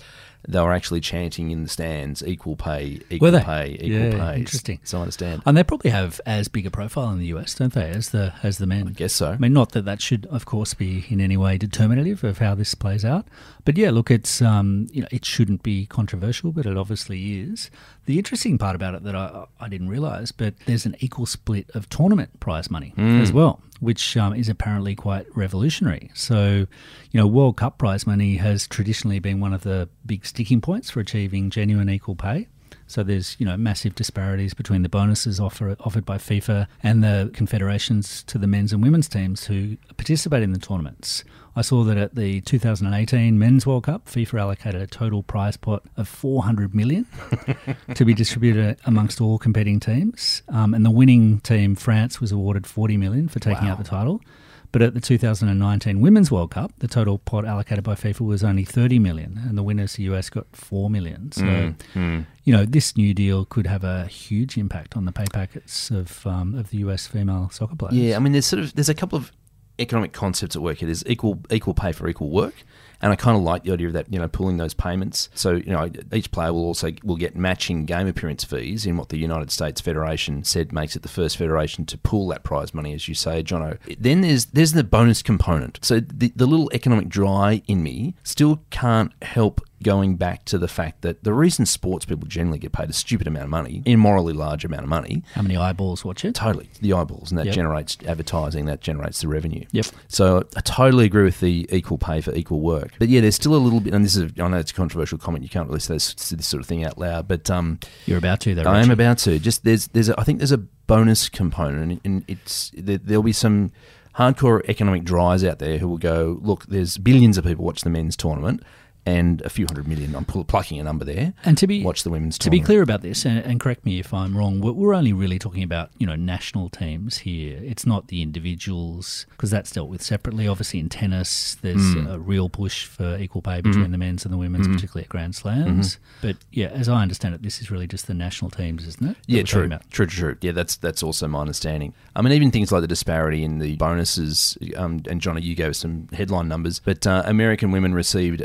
they 0.48 0.60
were 0.62 0.74
actually 0.74 1.02
chanting 1.02 1.52
in 1.52 1.64
the 1.64 1.70
stands, 1.70 2.24
equal 2.26 2.56
pay, 2.56 3.00
equal 3.10 3.32
pay, 3.42 3.78
equal 3.82 3.90
Yeah, 3.90 4.32
pay. 4.32 4.40
interesting. 4.40 4.80
So 4.84 5.00
I 5.00 5.02
understand. 5.02 5.42
And 5.46 5.56
they 5.58 5.64
probably 5.64 5.92
have 5.92 6.22
as 6.26 6.48
big 6.48 6.66
a 6.66 6.72
profile 6.72 7.12
in 7.12 7.20
the 7.20 7.28
US, 7.28 7.54
don't 7.56 7.74
they, 7.74 7.90
as 7.90 8.10
the 8.10 8.34
as 8.42 8.58
the 8.58 8.66
men? 8.66 8.88
I 8.88 8.92
guess 8.92 9.14
so. 9.14 9.32
I 9.32 9.38
mean, 9.38 9.54
not 9.54 9.74
that 9.74 9.86
that 9.86 10.02
should, 10.02 10.26
of 10.28 10.46
course, 10.46 10.74
be 10.74 11.06
in 11.10 11.20
any 11.22 11.38
way 11.38 11.58
determinative 11.58 12.24
of 12.24 12.38
how 12.38 12.56
this 12.56 12.74
plays 12.74 13.04
out, 13.04 13.28
but 13.66 13.78
yeah, 13.78 13.92
look, 13.92 14.10
it's 14.10 14.42
um, 14.42 14.88
you 14.92 15.02
know, 15.02 15.08
it 15.12 15.26
shouldn't 15.26 15.62
be 15.62 15.86
controversial, 15.86 16.52
but 16.52 16.66
it 16.66 16.78
obviously 16.78 17.40
is. 17.40 17.70
The 18.10 18.18
interesting 18.18 18.58
part 18.58 18.76
about 18.76 18.96
it 18.96 19.04
that 19.04 19.16
I 19.16 19.46
I 19.60 19.70
didn't 19.70 19.90
realise, 19.90 20.32
but 20.32 20.56
there's 20.66 20.88
an 20.88 20.96
equal 21.00 21.28
split 21.28 21.70
of 21.76 21.88
tournament 21.90 22.40
prize 22.40 22.72
money 22.72 22.92
as 23.22 23.32
well, 23.32 23.62
which 23.82 24.18
um, 24.18 24.34
is 24.34 24.50
apparently 24.50 24.96
quite 24.96 25.28
revolutionary. 25.38 26.10
So, 26.16 26.66
you 27.12 27.20
know, 27.20 27.28
World 27.28 27.58
Cup 27.58 27.78
prize 27.78 28.08
money 28.08 28.38
has 28.38 28.68
traditionally 28.68 29.20
been 29.20 29.40
one 29.40 29.54
of 29.54 29.62
the 29.62 29.90
big 30.08 30.26
sticking 30.26 30.60
points 30.60 30.90
for 30.90 31.02
achieving 31.02 31.52
genuine 31.52 31.88
equal 31.88 32.16
pay. 32.16 32.48
So 32.90 33.04
there's 33.04 33.36
you 33.40 33.46
know 33.46 33.56
massive 33.56 33.94
disparities 33.96 34.54
between 34.56 34.82
the 34.82 34.90
bonuses 34.90 35.40
offer, 35.40 35.76
offered 35.80 36.06
by 36.06 36.18
FIFA 36.18 36.68
and 36.84 37.04
the 37.04 37.30
confederations 37.34 38.24
to 38.24 38.38
the 38.40 38.48
men's 38.48 38.74
and 38.74 38.82
women's 38.84 39.08
teams 39.08 39.46
who 39.46 39.78
participate 39.96 40.42
in 40.44 40.54
the 40.54 40.60
tournaments. 40.60 41.24
I 41.56 41.62
saw 41.62 41.84
that 41.84 41.98
at 41.98 42.16
the 42.16 42.42
2018 42.42 43.38
Men's 43.38 43.68
World 43.68 43.84
Cup, 43.84 44.06
FIFA 44.08 44.40
allocated 44.42 44.82
a 44.82 44.88
total 44.88 45.24
prize 45.24 45.56
pot 45.58 45.84
of 45.98 46.08
400 46.08 46.74
million 46.74 47.06
to 47.96 48.06
be 48.06 48.14
distributed 48.14 48.78
amongst 48.86 49.20
all 49.22 49.38
competing 49.38 49.80
teams, 49.80 50.42
um, 50.50 50.74
and 50.74 50.84
the 50.86 50.92
winning 50.92 51.40
team 51.42 51.76
France 51.76 52.20
was 52.20 52.32
awarded 52.32 52.66
40 52.66 52.98
million 52.98 53.28
for 53.28 53.40
taking 53.40 53.66
Wow. 53.66 53.74
out 53.74 53.78
the 53.78 53.84
title. 53.84 54.22
But 54.72 54.84
at 54.84 54.94
the 54.94 55.02
2019 55.02 56.00
Women's 56.00 56.30
World 56.32 56.52
Cup, 56.52 56.72
the 56.78 56.88
total 56.88 57.18
pot 57.18 57.44
allocated 57.44 57.84
by 57.84 57.96
FIFA 57.96 58.22
was 58.22 58.44
only 58.44 58.64
30 58.64 59.00
million, 59.00 59.40
and 59.48 59.58
the 59.58 59.64
winners, 59.64 59.94
the 59.94 60.04
US, 60.04 60.30
got 60.30 60.46
4 60.54 60.90
million. 60.92 61.32
So, 61.32 61.74
Mm. 61.96 62.26
you 62.44 62.54
know, 62.54 62.66
this 62.66 62.96
new 62.96 63.14
deal 63.16 63.46
could 63.46 63.66
have 63.66 63.84
a 63.84 64.06
huge 64.06 64.58
impact 64.58 64.96
on 64.96 65.06
the 65.06 65.12
pay 65.12 65.26
packets 65.34 65.90
of 65.90 66.26
um, 66.28 66.54
of 66.54 66.70
the 66.70 66.78
US 66.80 67.08
female 67.08 67.50
soccer 67.52 67.76
players. 67.76 67.96
Yeah, 67.96 68.16
I 68.16 68.20
mean, 68.20 68.34
there's 68.34 68.46
sort 68.46 68.62
of 68.62 68.76
there's 68.76 68.90
a 68.90 68.94
couple 68.94 69.18
of 69.18 69.32
economic 69.80 70.12
concepts 70.14 70.56
at 70.56 70.62
work 70.62 70.78
here. 70.78 70.88
There's 70.88 71.04
equal 71.08 71.40
equal 71.50 71.74
pay 71.74 71.92
for 71.92 72.08
equal 72.08 72.30
work, 72.30 72.54
and 73.02 73.12
I 73.12 73.16
kind 73.16 73.38
of 73.38 73.44
like 73.44 73.64
the 73.64 73.72
idea 73.72 73.88
of 73.88 73.94
that. 73.94 74.12
You 74.12 74.20
know, 74.20 74.28
pooling 74.28 74.58
those 74.58 74.74
payments. 74.74 75.30
So 75.34 75.52
you 75.52 75.72
know, 75.72 75.90
each 76.14 76.32
player 76.32 76.54
will 76.54 76.66
also 76.66 76.92
will 77.04 77.16
get 77.16 77.36
matching 77.36 77.86
game 77.86 78.08
appearance 78.08 78.44
fees 78.44 78.86
in 78.86 78.98
what 78.98 79.10
the 79.10 79.18
United 79.18 79.52
States 79.52 79.82
Federation 79.82 80.44
said 80.44 80.72
makes 80.72 80.96
it 80.96 81.02
the 81.02 81.10
first 81.10 81.38
federation 81.38 81.86
to 81.86 81.98
pool 81.98 82.28
that 82.30 82.44
prize 82.44 82.74
money, 82.74 82.94
as 82.94 83.08
you 83.08 83.16
say, 83.16 83.44
Jono. 83.44 83.78
Then 84.00 84.22
there's 84.22 84.48
there's 84.48 84.74
the 84.74 84.84
bonus 84.84 85.22
component. 85.22 85.80
So 85.82 86.00
the 86.00 86.32
the 86.36 86.46
little 86.46 86.70
economic 86.74 87.10
dry 87.10 87.62
in 87.68 87.84
me 87.84 88.16
still 88.24 88.62
can't 88.70 89.12
help 89.22 89.62
going 89.84 90.16
back 90.16 90.46
to 90.46 90.58
the 90.58 90.68
fact 90.68 91.02
that 91.02 91.24
the 91.24 91.34
reason 91.34 91.66
sports 91.66 92.06
people 92.06 92.28
generally 92.28 92.60
get 92.60 92.72
paid 92.72 92.90
a 92.90 92.94
stupid 92.94 93.28
amount 93.28 93.46
of 93.46 93.50
money, 93.50 93.82
immorally 93.86 94.34
large 94.34 94.66
amount 94.66 94.84
of 94.84 94.90
money, 94.90 95.24
How 95.34 95.42
many 95.42 95.56
eyeballs 95.58 96.04
watch 96.04 96.26
it? 96.26 96.36
Totally, 96.36 96.70
the 96.82 96.94
eyeballs, 96.94 97.32
and 97.32 97.38
that 97.40 97.46
Yep. 97.48 97.56
generates 97.56 97.98
advertising, 98.08 98.66
that 98.66 98.82
generates 98.82 99.22
the 99.22 99.28
revenue. 99.28 99.66
Yep. 99.72 99.86
So 100.08 100.44
I 100.56 100.62
totally 100.62 101.06
agree 101.06 101.24
with 101.24 101.40
the 101.40 101.68
equal 101.72 101.98
pay 101.98 102.22
for 102.22 102.34
equal 102.34 102.60
work. 102.62 102.92
But 103.00 103.10
yeah, 103.10 103.22
there's 103.22 103.36
still 103.36 103.56
a 103.56 103.58
little 103.58 103.80
bit, 103.80 103.94
and 103.94 104.04
this 104.04 104.16
is, 104.16 104.32
I 104.40 104.48
know 104.48 104.58
it's 104.58 104.72
a 104.72 104.76
controversial 104.76 105.18
comment, 105.18 105.44
you 105.44 105.50
can't 105.50 105.68
really 105.68 105.80
say 105.80 105.96
this, 105.96 106.14
this 106.14 106.48
sort 106.48 106.62
of 106.62 106.68
thing 106.68 106.84
out 106.84 106.98
loud, 106.98 107.28
but 107.28 107.50
um, 107.50 107.80
You're 108.06 108.18
about 108.18 108.42
to, 108.42 108.56
though. 108.56 108.64
I 108.64 108.82
am 108.82 108.92
about 108.92 109.18
to. 109.20 109.40
Just 109.40 109.64
there's, 109.64 109.88
there's, 109.88 110.10
a, 110.10 110.20
I 110.20 110.24
think 110.24 110.40
there's 110.40 110.52
a 110.52 110.58
bonus 110.58 111.30
component, 111.30 111.92
and, 111.92 112.02
and 112.04 112.26
it's 112.28 112.72
there, 112.76 112.98
there'll 112.98 113.24
be 113.24 113.32
some 113.34 113.72
hardcore 114.18 114.68
economic 114.68 115.04
dries 115.04 115.44
out 115.44 115.60
there 115.60 115.78
who 115.78 115.88
will 115.88 115.98
go, 115.98 116.40
look, 116.42 116.66
there's 116.66 116.98
billions 116.98 117.38
of 117.38 117.46
people 117.46 117.64
watch 117.64 117.82
the 117.82 117.90
men's 117.90 118.18
tournament, 118.18 118.62
and 119.10 119.42
a 119.42 119.50
few 119.50 119.66
hundred 119.66 119.88
million. 119.88 120.16
I'm 120.16 120.26
pull, 120.26 120.44
plucking 120.44 120.80
a 120.80 120.84
number 120.84 121.04
there. 121.06 121.34
And 121.44 121.58
to 121.58 121.68
be 121.68 121.84
watch 121.84 122.04
the 122.04 122.10
women's 122.10 122.38
to 122.40 122.50
be 122.50 122.60
clear 122.60 122.82
about 122.82 123.02
this, 123.02 123.26
and, 123.26 123.40
and 123.40 123.60
correct 123.60 123.86
me 123.86 124.00
if 124.00 124.14
I'm 124.14 124.38
wrong, 124.38 124.60
we're, 124.62 124.94
only 124.94 125.14
really 125.14 125.40
talking 125.40 125.64
about 125.64 125.92
you 125.98 126.06
know 126.08 126.16
national 126.16 126.70
teams 126.70 127.20
here. 127.20 127.60
It's 127.64 127.86
not 127.86 128.08
the 128.08 128.22
individuals 128.22 129.26
because 129.32 129.50
that's 129.52 129.72
dealt 129.72 129.90
with 129.90 130.02
separately. 130.02 130.48
Obviously, 130.48 130.80
in 130.80 130.90
tennis, 130.90 131.56
there's 131.62 131.94
Hmm. 131.94 132.08
a 132.08 132.20
real 132.20 132.50
push 132.50 132.86
for 132.86 133.18
equal 133.18 133.42
pay 133.42 133.62
between 133.62 133.92
the 133.92 133.98
men's 133.98 134.26
and 134.26 134.34
the 134.34 134.38
women's, 134.38 134.68
particularly 134.68 135.04
at 135.04 135.10
Grand 135.10 135.34
Slams. 135.36 135.96
Mm-hmm. 135.96 136.28
But 136.28 136.38
yeah, 136.52 136.68
as 136.68 136.90
I 136.90 137.02
understand 137.02 137.36
it, 137.36 137.42
this 137.42 137.62
is 137.62 137.72
really 137.72 137.88
just 137.88 138.08
the 138.08 138.14
national 138.14 138.52
teams, 138.52 138.86
isn't 138.88 139.10
it? 139.12 139.18
Yeah, 139.28 139.44
true, 139.44 139.70
true, 139.92 140.06
true. 140.06 140.38
Yeah, 140.42 140.52
that's 140.52 140.76
that's 140.76 141.02
also 141.02 141.28
my 141.28 141.42
understanding. 141.42 141.94
I 142.16 142.22
mean, 142.22 142.34
even 142.34 142.52
things 142.52 142.72
like 142.72 142.82
the 142.82 142.88
disparity 142.88 143.44
in 143.44 143.60
the 143.60 143.76
bonuses. 143.78 144.58
Um, 144.76 145.02
and 145.10 145.22
Johnny, 145.22 145.42
you 145.42 145.56
gave 145.56 145.70
us 145.72 145.80
some 145.80 146.08
headline 146.12 146.48
numbers, 146.48 146.80
but 146.80 147.08
uh, 147.08 147.24
American 147.26 147.72
women 147.72 147.94
received 147.94 148.42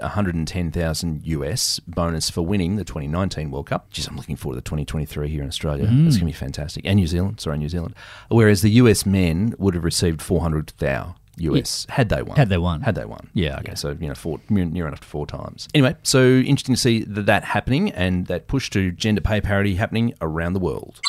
110,000 0.54 1.26
US 1.26 1.80
bonus 1.80 2.30
for 2.30 2.42
winning 2.42 2.76
the 2.76 2.84
2019 2.84 3.50
World 3.50 3.66
Cup. 3.66 3.90
Geez, 3.90 4.06
I'm 4.06 4.16
looking 4.16 4.36
forward 4.36 4.54
to 4.54 4.58
the 4.60 4.64
2023 4.64 5.28
here 5.28 5.42
in 5.42 5.48
Australia. 5.48 5.86
Mm. 5.86 6.06
It's 6.06 6.16
going 6.16 6.20
to 6.20 6.24
be 6.26 6.32
fantastic, 6.32 6.84
and 6.86 6.96
New 6.96 7.06
Zealand. 7.06 7.40
Sorry, 7.40 7.58
New 7.58 7.68
Zealand. 7.68 7.94
Whereas 8.28 8.62
the 8.62 8.70
US 8.70 9.04
men 9.04 9.54
would 9.58 9.74
have 9.74 9.84
received 9.84 10.22
400,000 10.22 11.14
US 11.38 11.84
had 11.88 12.10
they 12.10 12.22
won. 12.22 12.36
Had 12.36 12.48
they 12.48 12.58
won. 12.58 12.82
Had 12.82 12.94
they 12.94 13.04
won. 13.04 13.28
Yeah, 13.34 13.54
Okay. 13.54 13.70
okay. 13.70 13.74
So 13.74 13.96
you 14.00 14.06
know, 14.06 14.14
four, 14.14 14.38
near 14.48 14.64
near 14.66 14.86
enough 14.86 15.00
to 15.00 15.06
four 15.08 15.26
times. 15.26 15.68
Anyway, 15.74 15.96
so 16.04 16.22
interesting 16.22 16.76
to 16.76 16.80
see 16.80 17.00
that, 17.02 17.26
that 17.26 17.42
happening 17.42 17.90
and 17.90 18.26
that 18.28 18.46
push 18.46 18.70
to 18.70 18.92
gender 18.92 19.20
pay 19.20 19.40
parity 19.40 19.74
happening 19.74 20.14
around 20.20 20.52
the 20.52 20.60
world. 20.60 21.00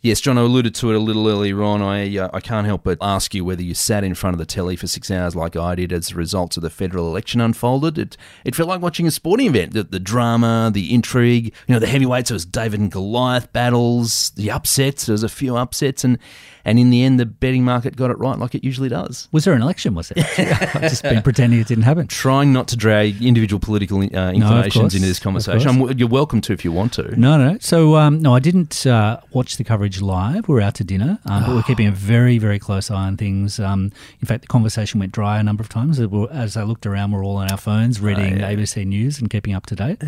Yes, 0.00 0.20
John, 0.20 0.38
I 0.38 0.42
alluded 0.42 0.76
to 0.76 0.92
it 0.92 0.96
a 0.96 1.00
little 1.00 1.28
earlier 1.28 1.60
on. 1.62 1.82
I 1.82 2.16
uh, 2.16 2.30
I 2.32 2.38
can't 2.38 2.66
help 2.66 2.84
but 2.84 2.98
ask 3.00 3.34
you 3.34 3.44
whether 3.44 3.62
you 3.62 3.74
sat 3.74 4.04
in 4.04 4.14
front 4.14 4.34
of 4.34 4.38
the 4.38 4.46
telly 4.46 4.76
for 4.76 4.86
six 4.86 5.10
hours 5.10 5.34
like 5.34 5.56
I 5.56 5.74
did 5.74 5.92
as 5.92 6.08
the 6.08 6.14
results 6.14 6.56
of 6.56 6.62
the 6.62 6.70
federal 6.70 7.08
election 7.08 7.40
unfolded. 7.40 7.98
It 7.98 8.16
it 8.44 8.54
felt 8.54 8.68
like 8.68 8.80
watching 8.80 9.08
a 9.08 9.10
sporting 9.10 9.48
event. 9.48 9.72
The, 9.72 9.82
the 9.82 9.98
drama, 9.98 10.70
the 10.72 10.94
intrigue, 10.94 11.46
you 11.66 11.72
know, 11.74 11.80
the 11.80 11.88
heavyweights. 11.88 12.28
There 12.28 12.36
was 12.36 12.46
David 12.46 12.78
and 12.78 12.92
Goliath 12.92 13.52
battles, 13.52 14.30
the 14.30 14.52
upsets. 14.52 15.06
There 15.06 15.14
was 15.14 15.24
a 15.24 15.28
few 15.28 15.56
upsets, 15.56 16.04
and 16.04 16.18
and 16.64 16.78
in 16.78 16.90
the 16.90 17.02
end, 17.02 17.18
the 17.18 17.24
betting 17.24 17.64
market 17.64 17.96
got 17.96 18.10
it 18.10 18.18
right, 18.18 18.38
like 18.38 18.54
it 18.54 18.62
usually 18.62 18.90
does. 18.90 19.26
Was 19.32 19.46
there 19.46 19.54
an 19.54 19.62
election? 19.62 19.94
Was 19.94 20.10
there? 20.10 20.24
I've 20.74 20.82
just 20.82 21.02
been 21.02 21.22
pretending 21.22 21.60
it 21.60 21.66
didn't 21.66 21.84
happen. 21.84 22.06
Trying 22.08 22.52
not 22.52 22.68
to 22.68 22.76
drag 22.76 23.22
individual 23.22 23.58
political 23.58 24.00
uh, 24.00 24.32
inclinations 24.32 24.74
course, 24.74 24.94
into 24.94 25.06
this 25.06 25.18
conversation. 25.18 25.68
I'm, 25.68 25.98
you're 25.98 26.08
welcome 26.08 26.42
to 26.42 26.52
if 26.52 26.66
you 26.66 26.72
want 26.72 26.92
to. 26.92 27.18
No, 27.18 27.38
no. 27.38 27.56
So, 27.60 27.96
um, 27.96 28.20
no, 28.20 28.34
I 28.34 28.40
didn't 28.40 28.86
uh, 28.86 29.18
watch 29.32 29.56
the 29.56 29.64
coverage 29.64 29.87
live. 30.00 30.46
We're 30.48 30.60
out 30.60 30.74
to 30.76 30.84
dinner, 30.84 31.18
um, 31.24 31.44
but 31.44 31.54
we're 31.54 31.62
keeping 31.62 31.86
a 31.86 31.92
very, 31.92 32.38
very 32.38 32.58
close 32.58 32.90
eye 32.90 33.06
on 33.06 33.16
things. 33.16 33.58
Um, 33.58 33.90
in 34.20 34.26
fact, 34.26 34.42
the 34.42 34.46
conversation 34.48 35.00
went 35.00 35.12
dry 35.12 35.38
a 35.38 35.42
number 35.42 35.62
of 35.62 35.68
times. 35.68 35.98
As 35.98 36.56
I 36.56 36.62
looked 36.62 36.84
around, 36.86 37.12
we're 37.12 37.24
all 37.24 37.36
on 37.36 37.50
our 37.50 37.56
phones 37.56 38.00
reading 38.00 38.38
yeah. 38.38 38.52
ABC 38.52 38.86
News 38.86 39.18
and 39.18 39.30
keeping 39.30 39.54
up 39.54 39.66
to 39.66 39.74
date. 39.74 40.00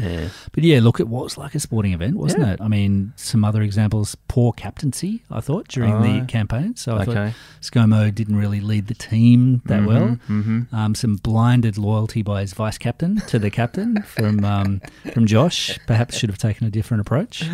But 0.53 0.64
yeah, 0.64 0.81
look, 0.81 1.01
it 1.01 1.09
was 1.09 1.38
like 1.38 1.55
a 1.55 1.61
sporting 1.61 1.93
event, 1.95 2.16
wasn't 2.16 2.43
Yeah. 2.45 2.53
it? 2.53 2.61
I 2.61 2.69
mean, 2.69 3.12
some 3.16 3.45
other 3.45 3.62
examples: 3.62 4.14
poor 4.29 4.53
captaincy. 4.53 5.23
I 5.31 5.40
thought 5.40 5.69
during 5.69 6.03
the 6.03 6.21
Oh, 6.23 6.27
campaign. 6.27 6.77
So 6.77 6.97
I 6.97 7.03
okay. 7.03 7.14
thought 7.14 7.33
ScoMo 7.62 8.14
didn't 8.14 8.37
really 8.37 8.61
lead 8.61 8.87
the 8.88 8.95
team 8.95 9.62
that 9.66 9.85
well. 9.87 10.19
Mm-hmm. 10.29 10.75
Um, 10.75 10.95
some 10.95 11.16
blinded 11.16 11.79
loyalty 11.79 12.23
by 12.23 12.43
his 12.43 12.53
vice 12.53 12.79
captain 12.79 13.16
to 13.29 13.38
the 13.38 13.51
captain 13.51 14.03
from 14.03 14.45
um, 14.45 14.81
from 15.12 15.27
Josh. 15.27 15.79
Perhaps 15.87 16.16
should 16.19 16.29
have 16.31 16.38
taken 16.38 16.66
a 16.66 16.71
different 16.71 17.01
approach. 17.01 17.45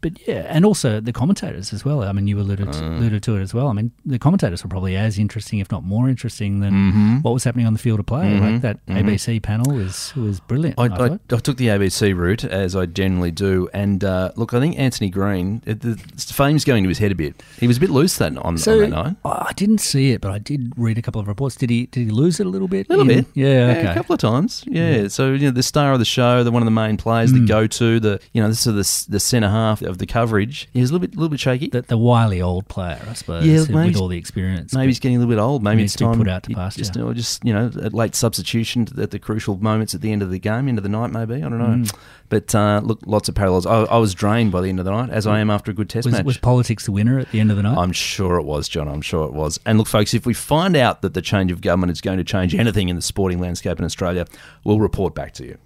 But 0.00 0.26
yeah, 0.28 0.46
and 0.48 0.64
also 0.64 1.00
the 1.00 1.12
commentators 1.12 1.72
as 1.72 1.84
well. 1.84 2.02
I 2.02 2.12
mean, 2.12 2.26
you 2.26 2.38
alluded 2.38 2.68
alluded 2.74 3.22
to 3.24 3.36
it 3.36 3.42
as 3.42 3.52
well. 3.54 3.68
I 3.68 3.72
mean, 3.72 3.92
the 4.06 4.18
commentators 4.18 4.62
were 4.62 4.68
probably 4.70 4.96
as 4.96 5.18
interesting, 5.18 5.58
if 5.58 5.70
not 5.70 5.84
more 5.84 6.08
interesting, 6.08 6.60
than 6.60 6.72
Mm-hmm. 6.78 7.16
what 7.22 7.32
was 7.34 7.44
happening 7.44 7.66
on 7.66 7.72
the 7.72 7.78
field 7.78 7.98
of 8.00 8.06
play. 8.06 8.38
Like 8.38 8.60
that 8.62 8.84
ABC 8.86 9.42
panel 9.42 9.74
was 9.74 10.14
was 10.16 10.40
brilliant. 10.40 10.78
I, 10.78 10.84
I 10.86 11.06
I. 11.08 11.18
I 11.32 11.36
took 11.38 11.56
the 11.56 11.68
ABC 11.68 12.16
route 12.16 12.44
as 12.44 12.74
I 12.76 12.86
generally 12.86 13.30
do, 13.30 13.68
and 13.72 14.02
uh, 14.04 14.32
look, 14.36 14.54
I 14.54 14.60
think 14.60 14.78
Antony 14.78 15.10
Green, 15.10 15.62
uh, 15.66 15.74
the 15.78 15.96
fame's 16.16 16.64
going 16.64 16.82
to 16.84 16.88
his 16.88 16.98
head 16.98 17.12
a 17.12 17.14
bit. 17.14 17.42
He 17.58 17.66
was 17.66 17.76
a 17.76 17.80
bit 17.80 17.90
loose 17.90 18.16
that 18.18 18.36
on, 18.38 18.58
So 18.58 18.74
on 18.84 18.90
that 18.90 18.90
night. 18.90 19.16
I 19.24 19.52
didn't 19.54 19.78
see 19.78 20.12
it, 20.12 20.20
but 20.20 20.30
I 20.30 20.38
did 20.38 20.72
read 20.76 20.98
a 20.98 21.02
couple 21.02 21.20
of 21.20 21.28
reports. 21.28 21.56
Did 21.56 21.70
he 21.70 21.86
did 21.86 22.04
he 22.06 22.10
lose 22.10 22.40
it 22.40 22.46
a 22.46 22.50
little 22.50 22.68
bit? 22.68 22.86
A 22.88 22.92
little 22.96 23.10
in- 23.10 23.22
bit, 23.24 23.26
Yeah. 23.34 23.74
Okay. 23.78 23.86
a 23.90 23.94
couple 23.94 24.14
of 24.14 24.20
times. 24.20 24.64
Yeah, 24.66 25.08
so 25.08 25.32
you 25.32 25.46
know, 25.46 25.50
the 25.50 25.62
star 25.62 25.92
of 25.92 25.98
the 25.98 26.04
show, 26.04 26.44
the 26.44 26.50
one 26.50 26.62
of 26.62 26.66
the 26.66 26.70
main 26.70 26.96
players, 26.96 27.32
Mm. 27.32 27.40
the 27.40 27.46
go-to, 27.46 28.00
the 28.00 28.20
you 28.32 28.42
know, 28.42 28.48
this 28.48 28.66
is 28.66 29.06
the 29.06 29.12
the 29.12 29.20
centre 29.20 29.48
half 29.50 29.82
of 29.88 29.98
the 29.98 30.06
coverage. 30.06 30.68
He 30.72 30.80
was 30.80 30.90
a 30.90 30.92
little 30.92 31.06
bit, 31.06 31.16
little 31.16 31.28
bit 31.28 31.40
shaky. 31.40 31.68
the, 31.68 31.82
the 31.82 31.98
wily 31.98 32.40
old 32.40 32.68
player, 32.68 33.04
I 33.08 33.14
suppose, 33.14 33.46
Yeah, 33.46 33.60
with 33.60 33.96
all 33.96 34.08
the 34.08 34.18
experience. 34.18 34.74
Maybe 34.74 34.88
he's 34.88 35.00
getting 35.00 35.16
a 35.16 35.20
little 35.20 35.34
bit 35.34 35.40
old. 35.40 35.62
Maybe 35.62 35.82
it's 35.82 35.94
to 35.94 36.04
time 36.04 36.18
put 36.18 36.28
out 36.28 36.44
to 36.44 36.54
pasture. 36.54 36.78
Just, 36.78 36.96
or 36.96 37.14
just 37.14 37.44
you 37.44 37.52
know, 37.52 37.70
a 37.74 37.90
late 37.90 38.14
substitution 38.14 38.86
at 38.98 39.10
the 39.10 39.18
crucial 39.18 39.56
moments 39.56 39.94
at 39.94 40.00
the 40.00 40.12
end 40.12 40.22
of 40.22 40.30
the 40.30 40.38
game, 40.38 40.68
end 40.68 40.78
of 40.78 40.84
the 40.84 40.88
night, 40.88 41.10
maybe. 41.10 41.36
I 41.36 41.48
don't 41.48 41.58
know. 41.58 41.84
Mm. 41.84 41.98
But 42.28 42.54
uh, 42.54 42.82
look, 42.84 43.00
lots 43.06 43.28
of 43.28 43.34
parallels. 43.34 43.64
I, 43.64 43.84
I 43.84 43.98
was 43.98 44.14
drained 44.14 44.52
by 44.52 44.60
the 44.60 44.68
end 44.68 44.78
of 44.78 44.84
the 44.84 44.90
night, 44.90 45.10
as 45.10 45.26
I 45.26 45.40
am 45.40 45.50
after 45.50 45.70
a 45.70 45.74
good 45.74 45.88
Test 45.88 46.06
was, 46.06 46.12
match. 46.12 46.24
was 46.24 46.36
politics 46.36 46.84
the 46.84 46.92
winner 46.92 47.18
at 47.18 47.30
the 47.30 47.40
end 47.40 47.50
of 47.50 47.56
the 47.56 47.62
night? 47.62 47.78
I'm 47.78 47.92
sure 47.92 48.38
it 48.38 48.44
was, 48.44 48.68
John. 48.68 48.86
I'm 48.86 49.00
sure 49.00 49.24
it 49.26 49.32
was. 49.32 49.58
And 49.64 49.78
look, 49.78 49.88
folks, 49.88 50.12
if 50.12 50.26
we 50.26 50.34
find 50.34 50.76
out 50.76 51.00
that 51.02 51.14
the 51.14 51.22
change 51.22 51.50
of 51.50 51.62
government 51.62 51.92
is 51.92 52.00
going 52.00 52.18
to 52.18 52.24
change 52.24 52.54
anything 52.54 52.90
in 52.90 52.96
the 52.96 53.02
sporting 53.02 53.40
landscape 53.40 53.78
in 53.78 53.84
Australia, 53.84 54.26
we'll 54.64 54.80
report 54.80 55.14
back 55.14 55.32
to 55.34 55.46
you. 55.46 55.56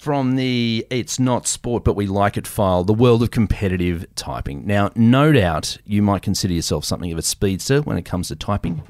From 0.00 0.36
the 0.36 0.86
It's 0.88 1.18
Not 1.18 1.46
Sport 1.46 1.84
But 1.84 1.92
We 1.92 2.06
Like 2.06 2.38
It 2.38 2.46
file, 2.46 2.84
the 2.84 2.94
world 2.94 3.22
of 3.22 3.30
competitive 3.30 4.06
typing. 4.14 4.66
Now, 4.66 4.90
no 4.94 5.30
doubt 5.30 5.76
you 5.84 6.00
might 6.00 6.22
consider 6.22 6.54
yourself 6.54 6.86
something 6.86 7.12
of 7.12 7.18
a 7.18 7.22
speedster 7.22 7.82
when 7.82 7.98
it 7.98 8.06
comes 8.06 8.28
to 8.28 8.36
typing. 8.36 8.82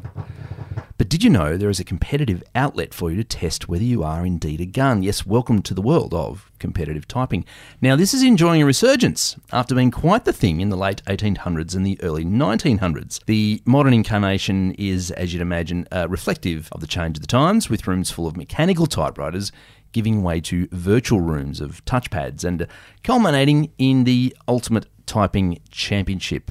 But 0.99 1.09
did 1.09 1.25
you 1.25 1.31
know 1.31 1.57
there 1.57 1.69
is 1.71 1.81
a 1.81 1.85
competitive 1.85 2.45
outlet 2.55 2.95
for 2.95 3.11
you 3.11 3.17
to 3.17 3.25
test 3.25 3.69
whether 3.69 3.83
you 3.83 4.05
are 4.05 4.25
indeed 4.25 4.61
a 4.61 4.67
gun? 4.67 5.03
Yes, 5.03 5.27
welcome 5.27 5.63
to 5.63 5.75
the 5.75 5.83
world 5.83 6.15
of 6.15 6.49
competitive 6.61 7.09
typing. 7.09 7.45
Now, 7.81 7.97
this 7.97 8.15
is 8.15 8.23
enjoying 8.23 8.63
a 8.63 8.67
resurgence 8.67 9.35
after 9.51 9.75
being 9.75 9.91
quite 9.91 10.27
the 10.27 10.33
thing 10.33 10.61
in 10.61 10.69
the 10.69 10.77
late 10.77 11.03
1800s 11.07 11.75
and 11.75 11.85
the 11.85 12.01
early 12.03 12.25
1900s. 12.25 13.25
The 13.25 13.63
modern 13.65 13.95
incarnation 13.95 14.73
is, 14.73 15.11
as 15.11 15.33
you'd 15.33 15.43
imagine, 15.43 15.89
uh, 15.91 16.07
reflective 16.09 16.69
of 16.71 16.83
the 16.83 16.87
change 16.87 17.17
of 17.17 17.23
the 17.23 17.27
times, 17.27 17.69
with 17.69 17.89
rooms 17.89 18.13
full 18.13 18.29
of 18.29 18.37
mechanical 18.37 18.87
typewriters 18.87 19.51
giving 19.93 20.23
way 20.23 20.41
to 20.41 20.69
virtual 20.71 21.21
rooms 21.21 21.61
of 21.61 21.85
touchpads 21.85 22.45
and 22.45 22.67
culminating 23.03 23.71
in 23.79 24.05
the 24.05 24.37
Ultimate 24.49 24.87
Typing 25.07 25.61
Championship 25.71 26.51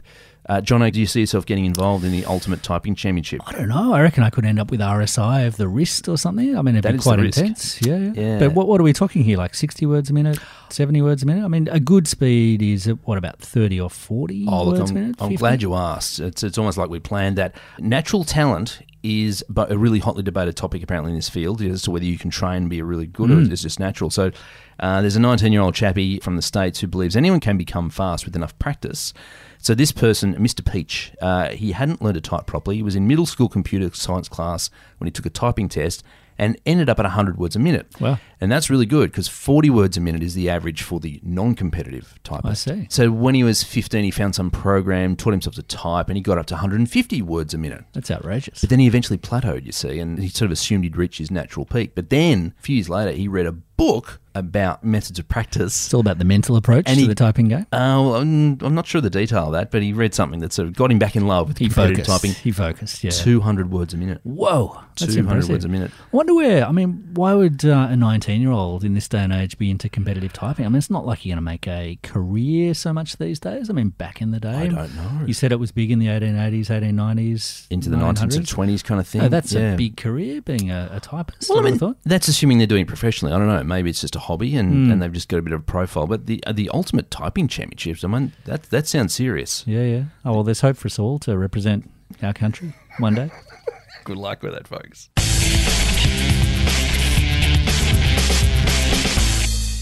Uh, 0.49 0.59
John, 0.59 0.81
do 0.89 0.99
you 0.99 1.05
see 1.05 1.19
yourself 1.19 1.45
getting 1.45 1.65
involved 1.65 2.03
in 2.03 2.12
the 2.12 2.25
Ultimate 2.25 2.63
Typing 2.63 2.95
Championship? 2.95 3.39
I 3.45 3.51
don't 3.51 3.69
know. 3.69 3.93
I 3.93 4.01
reckon 4.01 4.23
I 4.23 4.31
could 4.31 4.45
end 4.45 4.59
up 4.59 4.71
with 4.71 4.79
RSI 4.79 5.45
of 5.45 5.57
the 5.57 5.67
wrist 5.67 6.09
or 6.09 6.17
something. 6.17 6.57
I 6.57 6.63
mean, 6.63 6.73
it'd 6.75 6.85
That 6.85 6.93
be 6.93 6.97
is 6.97 7.03
quite 7.03 7.19
intense. 7.19 7.79
Yeah, 7.85 7.97
yeah. 7.97 8.12
Yeah. 8.15 8.39
But 8.39 8.53
what, 8.53 8.67
what 8.67 8.81
are 8.81 8.83
we 8.83 8.91
talking 8.91 9.23
here? 9.23 9.38
Like 9.38 9.53
60 9.53 9.85
words 9.85 10.09
a 10.09 10.13
minute, 10.13 10.39
70 10.69 11.03
words 11.03 11.21
a 11.21 11.27
minute? 11.27 11.45
I 11.45 11.47
mean, 11.49 11.67
a 11.67 11.79
good 11.79 12.07
speed 12.07 12.63
is, 12.63 12.88
what, 13.03 13.19
about 13.19 13.38
30 13.39 13.79
or 13.79 13.91
40 13.91 14.47
Oh, 14.49 14.63
look, 14.63 14.79
words 14.79 14.89
I'm, 14.89 14.97
a 14.97 14.99
minute? 14.99 15.15
I'm 15.19 15.35
glad 15.35 15.62
you 15.62 15.75
asked. 15.75 16.19
It's, 16.19 16.41
it's 16.41 16.57
almost 16.57 16.79
like 16.79 16.89
we 16.89 16.99
planned 16.99 17.38
that. 17.38 17.53
Natural 17.77 18.23
talent 18.23 18.79
is 19.03 19.43
a 19.55 19.77
really 19.77 19.99
hotly 19.99 20.23
debated 20.23 20.57
topic 20.57 20.83
apparently 20.83 21.12
in 21.12 21.17
this 21.17 21.29
field 21.29 21.62
as 21.62 21.83
to 21.83 21.91
whether 21.91 22.03
you 22.05 22.17
can 22.17 22.29
train 22.29 22.55
and 22.63 22.69
be 22.69 22.81
really 22.81 23.05
good 23.07 23.31
or 23.31 23.39
it's 23.39 23.62
just 23.62 23.79
natural. 23.79 24.09
So 24.09 24.31
uh, 24.79 25.01
there's 25.01 25.15
a 25.15 25.21
19 25.21 25.53
year 25.53 25.62
old 25.62 25.75
chappie 25.75 26.19
from 26.19 26.35
the 26.35 26.41
States 26.41 26.79
who 26.79 26.88
believes 26.88 27.15
anyone 27.15 27.39
can 27.39 27.55
become 27.57 27.89
fast 27.89 28.25
with 28.25 28.35
enough 28.35 28.57
practice. 28.59 29.13
So 29.62 29.76
this 29.76 29.91
person, 29.91 30.36
Mr. 30.36 30.65
Peach, 30.69 31.12
uh, 31.22 31.50
he 31.50 31.74
hadn't 31.74 32.02
learned 32.02 32.15
to 32.15 32.22
type 32.22 32.45
properly. 32.45 32.78
He 32.78 32.84
was 32.84 32.95
in 32.95 33.08
middle 33.08 33.26
school 33.26 33.50
computer 33.50 33.93
science 33.93 34.30
class 34.30 34.69
when 34.98 35.06
he 35.08 35.12
took 35.12 35.26
a 35.26 35.30
typing 35.30 35.69
test 35.69 36.04
and 36.39 36.58
ended 36.65 36.89
up 36.89 36.98
at 36.98 37.04
100 37.04 37.38
words 37.38 37.58
a 37.58 37.60
minute. 37.60 37.88
Wow. 38.00 38.17
And 38.39 38.50
that's 38.50 38.69
really 38.69 38.86
good 38.86 39.12
because 39.12 39.28
40 39.28 39.69
words 39.69 39.98
a 39.98 40.00
minute 40.00 40.24
is 40.24 40.34
the 40.34 40.50
average 40.50 40.82
for 40.82 41.02
the 41.02 41.19
non 41.22 41.54
competitive 41.54 42.17
typist. 42.24 42.67
I 42.67 42.74
see. 42.74 42.88
So 42.89 43.12
when 43.12 43.36
he 43.36 43.43
was 43.43 43.62
15, 43.62 44.06
he 44.06 44.12
found 44.12 44.34
some 44.34 44.50
program, 44.50 45.17
taught 45.17 45.32
himself 45.32 45.56
to 45.56 45.63
type, 45.63 46.08
and 46.08 46.15
he 46.15 46.24
got 46.24 46.38
up 46.38 46.45
to 46.48 46.54
150 46.54 47.22
words 47.22 47.54
a 47.54 47.58
minute. 47.58 47.84
That's 47.91 48.10
outrageous. 48.10 48.62
But 48.62 48.69
then 48.69 48.80
he 48.80 48.88
eventually 48.88 49.17
plateaued, 49.17 49.65
you 49.65 49.74
see, 49.74 50.00
and 50.00 50.17
he 50.17 50.30
sort 50.30 50.48
of 50.48 50.54
assumed 50.54 50.86
he'd 50.86 50.95
reach 50.95 51.17
his 51.17 51.30
natural 51.30 51.65
peak. 51.65 51.91
But 51.93 52.10
then, 52.10 52.54
a 52.58 52.62
few 52.62 52.78
years 52.78 52.89
later, 52.89 53.12
he 53.12 53.28
read 53.28 53.45
a 53.45 53.56
book 53.80 54.20
about 54.36 54.84
methods 54.84 55.18
of 55.18 55.28
practice. 55.28 55.86
It's 55.86 55.94
all 55.94 56.02
about 56.02 56.20
the 56.20 56.24
mental 56.24 56.56
approach 56.56 56.84
And 56.88 56.96
to 56.96 57.02
he- 57.02 57.08
the 57.08 57.15
typing 57.15 57.48
game. 57.48 57.62
Uh, 57.74 57.98
well, 58.00 58.15
I'm, 58.18 58.60
I'm 58.62 58.76
not 58.76 58.86
sure 58.86 59.02
the 59.02 59.10
detail 59.10 59.48
of 59.48 59.54
that, 59.54 59.72
but 59.72 59.82
he 59.82 59.92
read 59.92 60.13
something 60.13 60.39
that 60.42 60.54
sort 60.54 60.68
of 60.68 60.76
got 60.76 60.92
him 60.92 61.00
back 61.00 61.15
in 61.15 61.26
love 61.28 61.48
with 61.48 61.58
He 61.58 61.65
competitive 61.68 62.06
focused. 62.06 62.22
typing. 62.24 62.36
He 62.44 62.52
focused, 62.52 63.04
yeah. 63.04 63.10
200 63.10 63.72
words 63.72 63.94
a 63.94 63.98
minute. 63.98 64.22
Whoa. 64.24 64.80
That's 65.00 65.13
200 65.15 65.20
impressive. 65.20 65.50
words 65.50 65.65
a 65.65 65.68
minute. 65.68 65.92
I 66.13 66.15
wonder 66.15 66.36
where, 66.36 66.63
I 66.65 66.72
mean, 66.72 67.10
why 67.15 67.34
would 67.34 67.65
uh, 67.65 67.88
a 67.89 67.96
19 67.96 68.39
year 68.39 68.52
old 68.52 68.84
in 68.84 68.94
this 68.94 69.08
day 69.08 69.20
and 69.20 69.34
age 69.34 69.58
be 69.58 69.72
into 69.72 69.89
competitive 69.89 70.32
typing? 70.32 70.65
I 70.65 70.70
mean, 70.70 70.78
it's 70.78 70.92
not 70.92 71.06
like 71.08 71.26
you're 71.26 71.36
going 71.36 71.44
to 71.44 71.50
make 71.52 71.68
a 71.68 71.98
career 72.04 72.76
so 72.76 72.94
much 72.94 73.18
these 73.18 73.39
days. 73.39 73.70
I 73.70 73.74
mean, 73.74 73.89
back 73.89 74.22
in 74.22 74.30
the 74.32 74.39
day. 74.39 74.54
I 74.54 74.68
don't 74.68 74.96
know. 74.96 75.26
You 75.26 75.34
said 75.34 75.52
it 75.52 75.60
was 75.60 75.72
big 75.72 75.89
in 75.92 75.98
the 76.00 76.08
1880s, 76.08 76.68
1890s. 76.68 77.65
Into 77.72 77.89
the 77.89 77.98
19s 77.98 78.13
1900s. 78.13 78.36
and 78.38 78.46
20s 78.46 78.84
kind 78.84 79.02
of 79.02 79.08
thing. 79.08 79.22
Oh, 79.22 79.28
that's 79.30 79.54
yeah. 79.54 79.74
a 79.74 79.78
big 79.78 79.98
career 79.98 80.42
being 80.42 80.70
a, 80.70 80.89
a 80.94 81.00
typist. 81.00 81.50
Well, 81.50 81.60
I 81.60 81.62
I 81.62 81.65
mean, 81.72 81.80
thought. 81.80 81.98
that's 82.06 82.28
assuming 82.28 82.60
they're 82.60 82.68
doing 82.68 82.84
it 82.84 82.88
professionally. 82.88 83.34
I 83.34 83.38
don't 83.38 83.48
know. 83.48 83.63
Maybe 83.69 83.89
it's 83.89 84.01
just 84.01 84.15
a 84.17 84.19
hobby 84.19 84.58
and, 84.58 84.69
Hmm. 84.88 84.91
and 84.91 85.01
they've 85.01 85.13
just 85.13 85.29
got 85.29 85.38
a 85.38 85.41
bit 85.41 85.53
of 85.53 85.62
a 85.62 85.63
profile. 85.63 86.08
But 86.08 86.25
the 86.25 86.43
the 86.53 86.69
ultimate 86.73 87.10
typing 87.10 87.47
championships, 87.47 88.03
I 88.03 88.08
mean, 88.10 88.34
that 88.45 88.63
that 88.63 88.88
sounds 88.88 89.13
serious. 89.13 89.63
Yeah, 89.65 89.84
yeah. 89.84 90.03
Oh, 90.25 90.34
well, 90.34 90.43
there's 90.43 90.62
hope 90.62 90.75
for 90.75 90.88
us 90.88 90.99
all 90.99 91.19
to 91.19 91.38
represent 91.38 91.89
our 92.21 92.34
country 92.34 92.73
one 92.97 93.15
day. 93.15 93.29
Good 94.03 94.17
luck 94.17 94.43
with 94.43 94.53
that, 94.53 94.67
folks. 94.67 95.10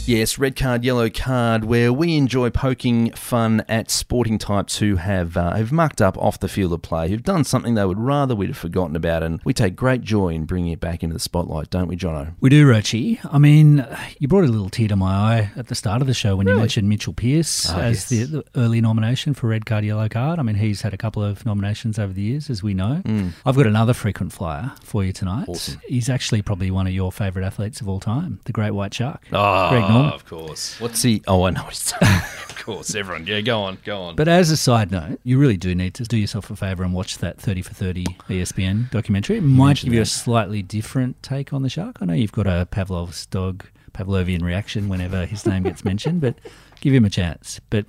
Yes, 0.08 0.38
red 0.38 0.56
card, 0.56 0.86
yellow 0.86 1.10
card, 1.10 1.66
where 1.66 1.92
we 1.92 2.16
enjoy 2.16 2.50
poking 2.50 3.12
fun 3.12 3.64
at 3.68 3.92
sporting 3.92 4.38
types 4.38 4.78
who 4.78 4.96
have 4.96 5.36
uh, 5.36 5.54
have 5.56 5.72
mucked 5.74 6.02
up 6.02 6.18
off 6.18 6.40
the 6.40 6.48
field 6.48 6.72
of 6.72 6.82
play, 6.82 7.10
who've 7.10 7.22
done 7.24 7.44
something 7.44 7.76
they 7.76 7.86
would 7.86 8.00
rather 8.00 8.34
we'd 8.34 8.48
have 8.48 8.58
forgotten 8.58 8.96
about, 8.96 9.22
and 9.22 9.42
we 9.44 9.54
take 9.54 9.76
great 9.76 10.02
joy 10.02 10.30
in 10.30 10.46
bringing 10.46 10.72
it 10.72 10.80
back 10.80 11.04
into 11.04 11.14
the 11.14 11.20
spotlight, 11.20 11.70
don't 11.70 11.88
we, 11.90 11.98
Jono? 11.98 12.34
We 12.40 12.50
do, 12.50 12.66
Roachy. 12.66 13.20
I 13.32 13.38
mean, 13.38 13.86
you 14.20 14.30
brought 14.30 14.46
a 14.46 14.48
little 14.48 14.70
tear 14.70 14.88
to 14.88 14.96
my 14.96 15.12
eye 15.14 15.52
at 15.58 15.68
the 15.68 15.76
start 15.76 16.00
of 16.02 16.08
the 16.08 16.14
show 16.14 16.38
when 16.38 16.48
you 16.48 16.56
mentioned 16.56 16.88
Mitchell 16.88 17.14
Pearce 17.14 17.70
Ah, 17.70 17.80
as 17.82 18.10
yes. 18.12 18.30
the, 18.30 18.38
the 18.38 18.44
early 18.56 18.80
nomination 18.80 19.34
for 19.34 19.48
Red 19.48 19.66
Card, 19.66 19.84
Yellow 19.84 20.08
Card. 20.08 20.40
I 20.40 20.42
mean, 20.44 20.56
he's 20.56 20.84
had 20.84 20.94
a 20.94 20.98
couple 20.98 21.22
of 21.22 21.46
nominations 21.46 22.00
over 22.00 22.14
the 22.14 22.22
years, 22.22 22.50
as 22.50 22.64
we 22.64 22.74
know. 22.74 23.02
I've 23.46 23.58
got 23.58 23.68
another 23.68 23.94
frequent 23.94 24.32
flyer 24.32 24.72
for 24.84 25.04
you 25.04 25.12
tonight. 25.12 25.48
Mm. 25.48 25.50
Awesome. 25.50 25.82
He's 25.88 26.08
actually 26.10 26.42
probably 26.44 26.72
one 26.72 26.88
of 26.88 26.94
your 26.94 27.12
favourite 27.12 27.46
athletes 27.46 27.82
of 27.82 27.90
all 27.90 28.00
time, 28.00 28.40
the 28.46 28.54
Great 28.54 28.72
White 28.72 28.94
Shark. 28.94 29.22
Oh, 29.34 29.97
Greg 29.98 30.04
Norman. 30.04 30.14
of 30.14 30.26
course. 30.26 30.80
What's 30.80 31.02
he? 31.02 31.22
Oh, 31.28 31.44
I 31.44 31.50
know. 31.52 31.64
He's, 31.64 31.94
of 32.02 32.56
course, 32.64 32.96
everyone. 32.96 33.26
Yeah, 33.28 33.42
go 33.42 33.62
on, 33.62 33.78
go 33.84 34.02
on. 34.02 34.16
But 34.16 34.28
as 34.28 34.52
a 34.52 34.58
side 34.58 34.92
note, 34.92 35.20
you 35.24 35.38
really 35.38 35.58
do 35.58 35.74
need 35.76 35.94
to 35.96 36.04
do 36.04 36.18
yourself 36.18 36.50
a 36.50 36.56
favour 36.56 36.84
and 36.84 36.94
watch 36.94 37.18
that 37.20 37.40
30 37.40 37.62
for 37.62 37.74
30 37.74 38.06
ESPN 38.30 38.90
documentary. 38.92 39.38
It 39.38 39.44
might 39.44 39.78
give 39.82 39.94
you 39.94 40.02
a 40.02 40.06
slightly 40.06 40.62
different 40.62 41.22
take 41.24 41.54
on 41.54 41.62
the 41.64 41.70
shark. 41.70 41.98
I 42.02 42.06
know 42.06 42.14
you've 42.14 42.32
got 42.32 42.48
a 42.48 42.68
Pavlov's 42.70 43.26
dog, 43.28 43.66
Pavlovian 43.94 44.44
reaction 44.44 44.90
whenever 44.90 45.26
his 45.26 45.46
name 45.46 45.64
gets 45.64 45.84
mentioned, 45.84 46.22
but 46.22 46.36
give 46.82 46.94
him 46.94 47.04
a 47.06 47.10
chance. 47.10 47.60
But 47.72 47.86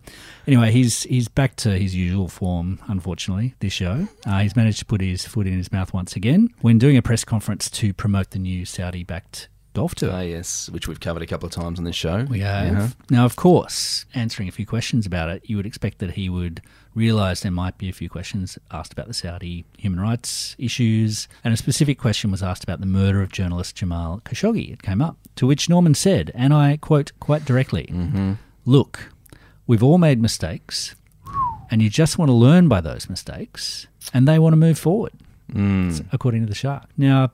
anyway, 0.46 0.70
he's 0.70 1.02
he's 1.02 1.28
back 1.28 1.56
to 1.56 1.76
his 1.78 1.94
usual 1.94 2.28
form, 2.28 2.78
unfortunately, 2.86 3.54
this 3.60 3.74
show. 3.74 4.08
Uh, 4.24 4.38
he's 4.40 4.56
managed 4.56 4.78
to 4.78 4.84
put 4.86 5.00
his 5.02 5.26
foot 5.26 5.46
in 5.46 5.54
his 5.58 5.70
mouth 5.70 5.92
once 5.92 6.16
again 6.16 6.48
when 6.62 6.78
doing 6.78 6.96
a 6.96 7.02
press 7.02 7.24
conference 7.24 7.68
to 7.70 7.92
promote 7.92 8.30
the 8.30 8.38
new 8.38 8.64
Saudi 8.64 9.04
backed 9.04 9.48
golf 9.78 9.94
tour. 9.94 10.10
Ah, 10.12 10.20
yes, 10.20 10.68
which 10.70 10.88
we've 10.88 10.98
covered 11.00 11.22
a 11.22 11.26
couple 11.26 11.46
of 11.46 11.52
times 11.52 11.78
on 11.78 11.84
this 11.84 11.94
show. 11.96 12.24
We 12.28 12.40
have. 12.40 12.66
Yeah. 12.72 12.88
Now, 13.10 13.24
of 13.24 13.36
course, 13.36 14.04
answering 14.14 14.48
a 14.48 14.52
few 14.52 14.66
questions 14.66 15.06
about 15.06 15.28
it, 15.30 15.42
you 15.48 15.56
would 15.56 15.66
expect 15.66 15.98
that 15.98 16.12
he 16.12 16.28
would 16.28 16.60
realise 16.94 17.40
there 17.42 17.52
might 17.52 17.78
be 17.78 17.88
a 17.88 17.92
few 17.92 18.08
questions 18.10 18.58
asked 18.72 18.92
about 18.92 19.06
the 19.06 19.14
Saudi 19.14 19.64
human 19.76 20.00
rights 20.00 20.56
issues, 20.58 21.28
and 21.44 21.54
a 21.54 21.56
specific 21.56 21.96
question 21.98 22.30
was 22.32 22.42
asked 22.42 22.64
about 22.64 22.80
the 22.80 22.86
murder 22.86 23.22
of 23.22 23.30
journalist 23.30 23.76
Jamal 23.76 24.20
Khashoggi. 24.24 24.72
It 24.72 24.82
came 24.82 25.00
up, 25.00 25.16
to 25.36 25.46
which 25.46 25.68
Norman 25.68 25.94
said, 25.94 26.32
and 26.34 26.52
I 26.52 26.76
quote 26.76 27.12
quite 27.20 27.44
directly 27.44 27.86
Look, 28.64 29.12
we've 29.66 29.82
all 29.82 29.98
made 29.98 30.20
mistakes, 30.20 30.96
and 31.70 31.80
you 31.80 31.88
just 31.88 32.18
want 32.18 32.30
to 32.30 32.34
learn 32.34 32.68
by 32.68 32.80
those 32.80 33.08
mistakes, 33.08 33.86
and 34.12 34.26
they 34.26 34.38
want 34.40 34.52
to 34.54 34.56
move 34.56 34.78
forward 34.78 35.12
according 36.12 36.42
to 36.42 36.46
the 36.48 36.54
shark. 36.54 36.84
Now, 36.96 37.30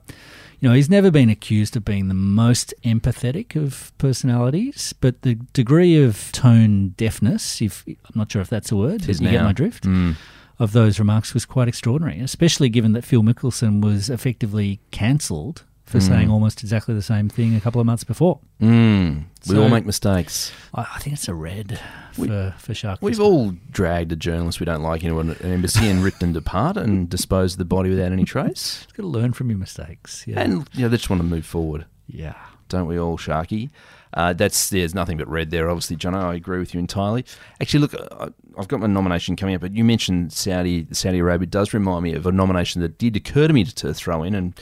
you 0.59 0.67
know, 0.69 0.75
he's 0.75 0.89
never 0.89 1.11
been 1.11 1.29
accused 1.29 1.75
of 1.75 1.83
being 1.85 2.07
the 2.07 2.13
most 2.13 2.73
empathetic 2.83 3.55
of 3.55 3.91
personalities, 3.97 4.93
but 5.01 5.21
the 5.21 5.35
degree 5.53 6.01
of 6.01 6.31
tone 6.31 6.89
deafness, 6.97 7.61
if 7.61 7.83
I'm 7.87 7.95
not 8.15 8.31
sure 8.31 8.41
if 8.41 8.49
that's 8.49 8.71
a 8.71 8.75
word, 8.75 9.01
you 9.07 9.13
get 9.31 9.43
my 9.43 9.53
drift, 9.53 9.83
Mm. 9.85 10.15
of 10.59 10.71
those 10.71 10.99
remarks 10.99 11.33
was 11.33 11.45
quite 11.45 11.67
extraordinary, 11.67 12.19
especially 12.21 12.69
given 12.69 12.93
that 12.93 13.03
Phil 13.03 13.21
Mickelson 13.23 13.81
was 13.81 14.09
effectively 14.09 14.79
cancelled 14.91 15.63
for 15.85 15.99
saying 15.99 16.29
almost 16.31 16.63
exactly 16.63 16.95
the 16.95 17.01
same 17.01 17.29
thing 17.29 17.55
a 17.55 17.61
couple 17.61 17.79
of 17.79 17.85
months 17.85 18.03
before. 18.03 18.39
Mm. 18.61 19.25
We 19.47 19.55
So- 19.55 19.61
all 19.63 19.69
make 19.69 19.85
mistakes. 19.85 20.51
I, 20.73 20.81
I 20.95 20.99
think 20.99 21.13
it's 21.15 21.27
a 21.27 21.33
red 21.35 21.79
for, 22.13 22.53
for 22.57 22.73
Shark. 22.73 22.99
We've 23.01 23.19
all 23.19 23.53
dragged 23.69 24.11
a 24.11 24.15
journalist 24.15 24.59
we 24.59 24.65
don't 24.65 24.81
like 24.81 25.03
into 25.03 25.19
an, 25.19 25.31
an 25.31 25.51
embassy 25.51 25.87
and 25.87 26.03
ripped 26.03 26.19
them 26.21 26.33
depart 26.33 26.75
and 26.77 27.07
disposed 27.09 27.55
of 27.55 27.59
the 27.59 27.65
body 27.65 27.89
without 27.91 28.11
any 28.11 28.25
trace. 28.25 28.87
got 28.97 29.03
to 29.03 29.07
learn 29.07 29.33
from 29.33 29.49
your 29.49 29.59
mistakes. 29.59 30.25
Yeah. 30.27 30.39
And 30.41 30.67
you 30.73 30.81
know, 30.81 30.89
they 30.89 30.97
just 30.97 31.09
want 31.09 31.21
to 31.21 31.27
move 31.27 31.45
forward, 31.45 31.85
yeah. 32.07 32.35
don't 32.69 32.87
we 32.87 32.97
all, 32.99 33.17
Sharky? 33.17 33.69
Uh, 34.13 34.31
that's 34.33 34.69
there's 34.69 34.95
nothing 34.95 35.17
but 35.17 35.27
red 35.27 35.51
there, 35.51 35.69
obviously, 35.69 35.97
Jono. 35.97 36.23
I 36.23 36.35
agree 36.35 36.57
with 36.57 36.73
you 36.73 36.79
entirely. 36.79 37.25
Actually, 37.61 37.81
look, 37.81 37.93
I- 38.11 38.29
I've 38.57 38.69
got 38.69 38.79
my 38.79 38.87
nomination 38.87 39.35
coming 39.35 39.53
up, 39.55 39.61
but 39.61 39.73
you 39.73 39.83
mentioned 39.83 40.31
Saudi. 40.31 40.87
Saudi 40.91 41.19
Arabia 41.19 41.43
It 41.43 41.51
does 41.51 41.73
remind 41.73 42.03
me 42.05 42.13
of 42.13 42.25
a 42.25 42.31
nomination 42.31 42.81
that 42.81 42.97
did 42.97 43.17
occur 43.17 43.47
to 43.49 43.53
me 43.53 43.65
to, 43.65 43.75
to 43.75 43.93
throw 43.93 44.23
in, 44.23 44.33
and 44.33 44.53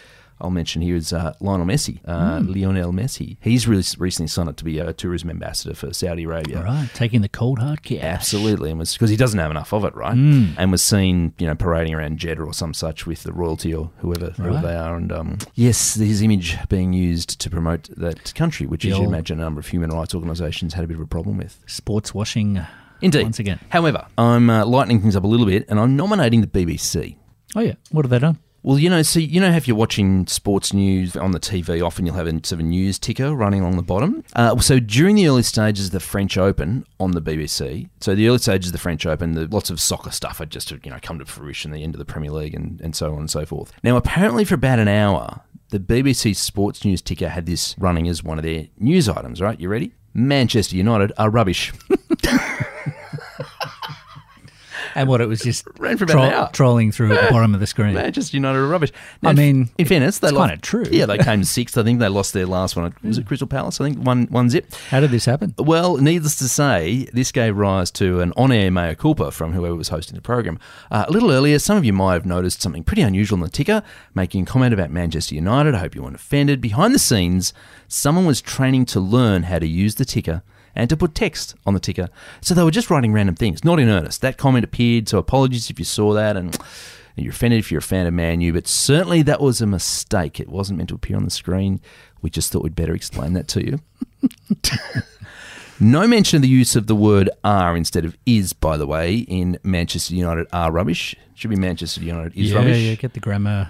I'll 0.43 0.51
mention 0.51 0.81
here 0.81 0.95
is 0.95 1.13
uh, 1.13 1.33
Lionel 1.39 1.65
Messi, 1.65 1.99
uh, 2.05 2.41
Lionel 2.45 2.91
Messi. 2.91 3.37
He's 3.39 3.67
really 3.67 3.83
recently 3.97 4.27
signed 4.27 4.49
up 4.49 4.57
to 4.57 4.65
be 4.65 4.77
a 4.77 4.91
tourism 4.91 5.29
ambassador 5.29 5.73
for 5.73 5.93
Saudi 5.93 6.23
Arabia. 6.23 6.57
All 6.57 6.63
right. 6.63 6.89
Taking 6.93 7.21
the 7.21 7.29
cold 7.29 7.59
hard 7.59 7.81
cash. 7.81 8.03
Absolutely, 8.03 8.69
and 8.69 8.77
was 8.77 8.93
because 8.93 9.09
he 9.09 9.15
doesn't 9.15 9.39
have 9.39 9.51
enough 9.51 9.73
of 9.73 9.85
it, 9.85 9.95
right? 9.95 10.15
Mm. 10.15 10.55
And 10.57 10.71
was 10.71 10.83
seen, 10.83 11.33
you 11.39 11.47
know, 11.47 11.55
parading 11.55 11.93
around 11.93 12.17
Jeddah 12.17 12.43
or 12.43 12.53
some 12.53 12.73
such 12.73 13.05
with 13.07 13.23
the 13.23 13.31
royalty 13.31 13.73
or 13.73 13.89
whoever, 13.99 14.31
whoever 14.31 14.67
they 14.67 14.75
are, 14.75 14.97
and 14.97 15.11
um, 15.11 15.37
yes, 15.55 15.95
his 15.95 16.21
image 16.21 16.57
being 16.67 16.91
used 16.91 17.39
to 17.39 17.49
promote 17.49 17.89
that 17.95 18.35
country, 18.35 18.67
which, 18.67 18.83
The 18.83 18.91
as 18.91 18.97
you 18.97 19.05
imagine, 19.05 19.39
a 19.39 19.43
number 19.43 19.61
of 19.61 19.67
human 19.67 19.91
rights 19.91 20.13
organisations 20.13 20.73
had 20.73 20.83
a 20.83 20.87
bit 20.87 20.97
of 20.97 21.01
a 21.01 21.07
problem 21.07 21.37
with. 21.37 21.63
Sports 21.67 22.13
washing. 22.13 22.59
Indeed. 23.01 23.23
Once 23.23 23.39
again. 23.39 23.59
However, 23.69 24.07
I'm 24.17 24.49
uh, 24.49 24.65
lightening 24.65 25.01
things 25.01 25.15
up 25.15 25.23
a 25.23 25.27
little 25.27 25.45
bit, 25.45 25.65
and 25.69 25.79
I'm 25.79 25.95
nominating 25.95 26.41
the 26.41 26.47
BBC. 26.47 27.17
Oh, 27.55 27.59
yeah. 27.61 27.73
What 27.91 28.05
have 28.05 28.09
they 28.09 28.19
done? 28.19 28.39
Well, 28.63 28.79
you 28.79 28.89
know, 28.89 29.01
see, 29.01 29.23
you 29.23 29.41
know, 29.41 29.51
if 29.51 29.67
you're 29.67 29.75
watching 29.75 30.25
sports 30.25 30.71
news 30.71 31.17
on 31.17 31.31
the 31.31 31.39
TV, 31.39 31.85
often 31.85 32.05
you'll 32.05 32.15
have 32.15 32.27
a 32.27 32.31
sort 32.45 32.53
of 32.53 32.61
news 32.61 32.97
ticker 32.97 33.35
running 33.35 33.59
along 33.59 33.75
the 33.75 33.83
bottom. 33.83 34.23
Uh, 34.33 34.57
so 34.59 34.79
during 34.79 35.17
the 35.17 35.27
early 35.27 35.43
stages 35.43 35.87
of 35.87 35.91
the 35.91 35.99
French 35.99 36.37
Open 36.37 36.85
on 36.97 37.11
the 37.11 37.21
BBC, 37.21 37.89
so 37.99 38.15
the 38.15 38.29
early 38.29 38.37
stages 38.37 38.69
of 38.69 38.71
the 38.71 38.79
French 38.79 39.05
Open, 39.05 39.33
the, 39.33 39.47
lots 39.47 39.69
of 39.69 39.81
soccer 39.81 40.11
stuff 40.11 40.37
had 40.37 40.49
just 40.49 40.71
you 40.71 40.79
know 40.85 40.97
come 41.01 41.19
to 41.19 41.25
fruition, 41.25 41.71
the 41.71 41.83
end 41.83 41.93
of 41.93 41.99
the 41.99 42.05
Premier 42.05 42.31
League, 42.31 42.55
and, 42.55 42.79
and 42.79 42.95
so 42.95 43.11
on 43.11 43.19
and 43.19 43.29
so 43.29 43.45
forth. 43.45 43.73
Now, 43.83 43.97
apparently, 43.97 44.45
for 44.45 44.55
about 44.55 44.79
an 44.79 44.87
hour, 44.87 45.41
the 45.69 45.79
BBC 45.79 46.33
sports 46.33 46.85
news 46.85 47.01
ticker 47.01 47.27
had 47.27 47.45
this 47.45 47.75
running 47.77 48.07
as 48.07 48.23
one 48.23 48.37
of 48.37 48.45
their 48.45 48.67
news 48.79 49.09
items. 49.09 49.41
Right, 49.41 49.59
you 49.59 49.67
ready? 49.67 49.93
Manchester 50.13 50.77
United 50.77 51.11
are 51.17 51.29
rubbish. 51.29 51.73
and 54.95 55.07
what 55.07 55.21
it 55.21 55.27
was 55.27 55.41
just 55.41 55.65
Ran 55.79 55.97
for 55.97 56.05
about 56.05 56.47
an 56.47 56.53
trolling 56.53 56.91
through 56.91 57.13
at 57.13 57.25
the 57.25 57.31
bottom 57.31 57.53
of 57.53 57.59
the 57.59 57.67
screen. 57.67 57.93
Manchester 57.93 58.37
United 58.37 58.59
are 58.59 58.67
rubbish. 58.67 58.91
I 59.23 59.33
mean, 59.33 59.69
in 59.77 59.85
fairness, 59.85 60.19
they 60.19 60.29
it's 60.29 60.37
kinda 60.37 60.57
true. 60.57 60.85
Yeah, 60.89 61.05
they 61.05 61.17
came 61.19 61.43
sixth. 61.43 61.77
I 61.77 61.83
think 61.83 61.99
they 61.99 62.07
lost 62.07 62.33
their 62.33 62.45
last 62.45 62.75
one. 62.75 62.93
Was 63.03 63.17
it 63.17 63.25
Crystal 63.25 63.47
Palace? 63.47 63.79
I 63.79 63.85
think 63.85 64.05
one 64.05 64.27
one 64.27 64.49
zip. 64.49 64.73
How 64.89 64.99
did 64.99 65.11
this 65.11 65.25
happen? 65.25 65.53
Well, 65.57 65.97
needless 65.97 66.35
to 66.37 66.47
say, 66.47 67.07
this 67.13 67.31
gave 67.31 67.57
rise 67.57 67.91
to 67.91 68.21
an 68.21 68.33
on-air 68.37 68.71
mea 68.71 68.95
culpa 68.95 69.31
from 69.31 69.53
whoever 69.53 69.75
was 69.75 69.89
hosting 69.89 70.15
the 70.15 70.21
program. 70.21 70.59
Uh, 70.91 71.05
a 71.07 71.11
little 71.11 71.31
earlier, 71.31 71.59
some 71.59 71.77
of 71.77 71.85
you 71.85 71.93
might 71.93 72.13
have 72.13 72.25
noticed 72.25 72.61
something 72.61 72.83
pretty 72.83 73.01
unusual 73.01 73.37
in 73.37 73.41
the 73.41 73.49
ticker, 73.49 73.83
making 74.13 74.43
a 74.43 74.45
comment 74.45 74.73
about 74.73 74.91
Manchester 74.91 75.35
United. 75.35 75.75
I 75.75 75.79
hope 75.79 75.95
you 75.95 76.03
weren't 76.03 76.15
offended. 76.15 76.61
Behind 76.61 76.93
the 76.93 76.99
scenes, 76.99 77.53
someone 77.87 78.25
was 78.25 78.41
training 78.41 78.85
to 78.85 78.99
learn 78.99 79.43
how 79.43 79.59
to 79.59 79.67
use 79.67 79.95
the 79.95 80.05
ticker 80.05 80.43
and 80.75 80.89
to 80.89 80.97
put 80.97 81.15
text 81.15 81.55
on 81.65 81.73
the 81.73 81.79
ticker. 81.79 82.09
So 82.41 82.53
they 82.53 82.63
were 82.63 82.71
just 82.71 82.89
writing 82.89 83.13
random 83.13 83.35
things, 83.35 83.63
not 83.63 83.79
in 83.79 83.89
earnest. 83.89 84.21
That 84.21 84.37
comment 84.37 84.63
appeared, 84.63 85.09
so 85.09 85.17
apologies 85.17 85.69
if 85.69 85.79
you 85.79 85.85
saw 85.85 86.13
that 86.13 86.35
and 86.37 86.57
you're 87.15 87.31
offended 87.31 87.59
if 87.59 87.71
you're 87.71 87.79
a 87.79 87.81
fan 87.81 88.07
of 88.07 88.13
Man 88.13 88.41
U, 88.41 88.53
but 88.53 88.67
certainly 88.67 89.21
that 89.23 89.41
was 89.41 89.61
a 89.61 89.67
mistake. 89.67 90.39
It 90.39 90.49
wasn't 90.49 90.77
meant 90.77 90.89
to 90.89 90.95
appear 90.95 91.15
on 91.15 91.25
the 91.25 91.31
screen. 91.31 91.79
We 92.21 92.29
just 92.29 92.51
thought 92.51 92.63
we'd 92.63 92.75
better 92.75 92.95
explain 92.95 93.33
that 93.33 93.47
to 93.49 93.65
you. 93.65 93.79
No 95.83 96.07
mention 96.07 96.37
of 96.37 96.43
the 96.43 96.47
use 96.47 96.77
of 96.77 96.87
the 96.87 96.95
word 96.95 97.29
are 97.43 97.75
instead 97.75 98.05
of 98.05 98.17
is, 98.25 98.53
by 98.53 98.77
the 98.77 98.87
way, 98.87 99.17
in 99.17 99.59
Manchester 99.63 100.15
United 100.15 100.47
are 100.53 100.71
rubbish. 100.71 101.13
Should 101.35 101.49
be 101.49 101.57
Manchester 101.57 101.99
United 101.99 102.37
is 102.37 102.51
yeah, 102.51 102.57
rubbish. 102.57 102.77
yeah, 102.77 102.89
yeah, 102.91 102.95
get 102.95 103.11
the 103.11 103.19
grammar 103.19 103.69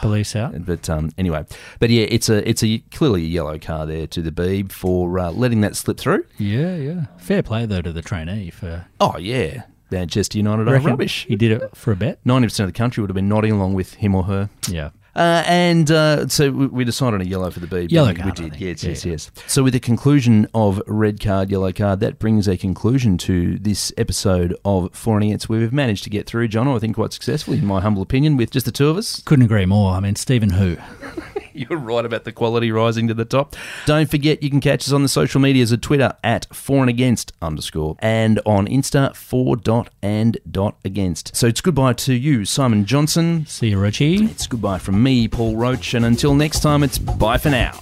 police 0.00 0.36
out. 0.36 0.64
But 0.64 0.88
um, 0.88 1.10
anyway, 1.18 1.44
but 1.80 1.90
yeah, 1.90 2.06
it's 2.10 2.28
a 2.28 2.48
it's 2.48 2.62
a 2.62 2.78
clearly 2.92 3.22
a 3.24 3.26
yellow 3.26 3.58
card 3.58 3.88
there 3.88 4.06
to 4.06 4.22
the 4.22 4.30
Beeb 4.30 4.70
for 4.70 5.18
uh, 5.18 5.32
letting 5.32 5.60
that 5.62 5.74
slip 5.74 5.98
through. 5.98 6.24
Yeah, 6.38 6.76
yeah. 6.76 7.06
Fair 7.16 7.42
play 7.42 7.66
though 7.66 7.82
to 7.82 7.92
the 7.92 8.02
trainee 8.02 8.50
for 8.50 8.86
Oh 9.00 9.18
yeah, 9.18 9.64
Manchester 9.90 10.38
United 10.38 10.68
are 10.68 10.78
rubbish. 10.78 11.26
He 11.26 11.34
did 11.34 11.60
it 11.60 11.76
for 11.76 11.90
a 11.90 11.96
bet. 11.96 12.20
Ninety 12.24 12.46
percent 12.46 12.68
of 12.68 12.72
the 12.72 12.78
country 12.78 13.00
would 13.00 13.10
have 13.10 13.16
been 13.16 13.28
nodding 13.28 13.50
along 13.50 13.74
with 13.74 13.94
him 13.94 14.14
or 14.14 14.22
her. 14.22 14.48
Yeah. 14.68 14.90
Uh, 15.18 15.42
and 15.46 15.90
uh, 15.90 16.28
so 16.28 16.50
we, 16.50 16.66
we 16.68 16.84
decided 16.84 17.14
on 17.14 17.20
a 17.20 17.24
yellow 17.24 17.50
for 17.50 17.58
the 17.60 17.66
B. 17.66 17.88
Yellow 17.90 18.12
didn't 18.12 18.18
we? 18.18 18.22
card, 18.22 18.38
I 18.38 18.42
did. 18.42 18.50
think. 18.52 18.60
Yes, 18.60 18.84
Yeah, 18.84 18.90
yes, 18.90 19.04
yeah. 19.04 19.10
yes. 19.12 19.30
So 19.48 19.62
with 19.64 19.72
the 19.72 19.80
conclusion 19.80 20.46
of 20.54 20.80
red 20.86 21.20
card, 21.20 21.50
yellow 21.50 21.72
card, 21.72 22.00
that 22.00 22.18
brings 22.18 22.46
a 22.46 22.56
conclusion 22.56 23.18
to 23.18 23.58
this 23.58 23.92
episode 23.98 24.56
of 24.64 24.90
For 24.94 25.16
and 25.16 25.24
Against, 25.24 25.48
where 25.48 25.58
we've 25.60 25.72
managed 25.72 26.04
to 26.04 26.10
get 26.10 26.26
through, 26.26 26.48
John, 26.48 26.68
I 26.68 26.78
think 26.78 26.94
quite 26.94 27.12
successfully, 27.12 27.58
in 27.58 27.66
my 27.66 27.80
humble 27.80 28.02
opinion, 28.02 28.36
with 28.36 28.50
just 28.52 28.64
the 28.66 28.72
two 28.72 28.88
of 28.88 28.96
us. 28.96 29.20
Couldn't 29.24 29.44
agree 29.44 29.66
more. 29.66 29.92
I 29.94 30.00
mean, 30.00 30.14
Stephen 30.16 30.50
Who. 30.50 30.76
You're 31.52 31.76
right 31.80 32.04
about 32.04 32.22
the 32.22 32.30
quality 32.30 32.70
rising 32.70 33.08
to 33.08 33.14
the 33.14 33.24
top. 33.24 33.56
Don't 33.84 34.08
forget 34.08 34.44
you 34.44 34.50
can 34.50 34.60
catch 34.60 34.86
us 34.86 34.92
on 34.92 35.02
the 35.02 35.08
social 35.08 35.40
medias 35.40 35.72
at 35.72 35.82
Twitter 35.82 36.12
at 36.22 36.46
for 36.54 36.82
and 36.82 36.88
against 36.88 37.32
underscore 37.42 37.96
and 37.98 38.38
on 38.46 38.68
Insta 38.68 39.16
for 39.16 39.56
dot 39.56 39.90
and 40.00 40.38
dot 40.48 40.76
against. 40.84 41.34
So 41.34 41.48
it's 41.48 41.60
goodbye 41.60 41.94
to 41.94 42.14
you, 42.14 42.44
Simon 42.44 42.84
Johnson. 42.84 43.44
See 43.46 43.70
you, 43.70 43.76
Roachy. 43.78 44.30
It's 44.30 44.46
goodbye 44.46 44.78
from 44.78 45.02
me, 45.08 45.26
Paul 45.26 45.56
Roach, 45.56 45.94
and 45.94 46.04
until 46.04 46.34
next 46.34 46.60
time, 46.60 46.82
it's 46.82 46.98
bye 46.98 47.38
for 47.38 47.48
now. 47.48 47.72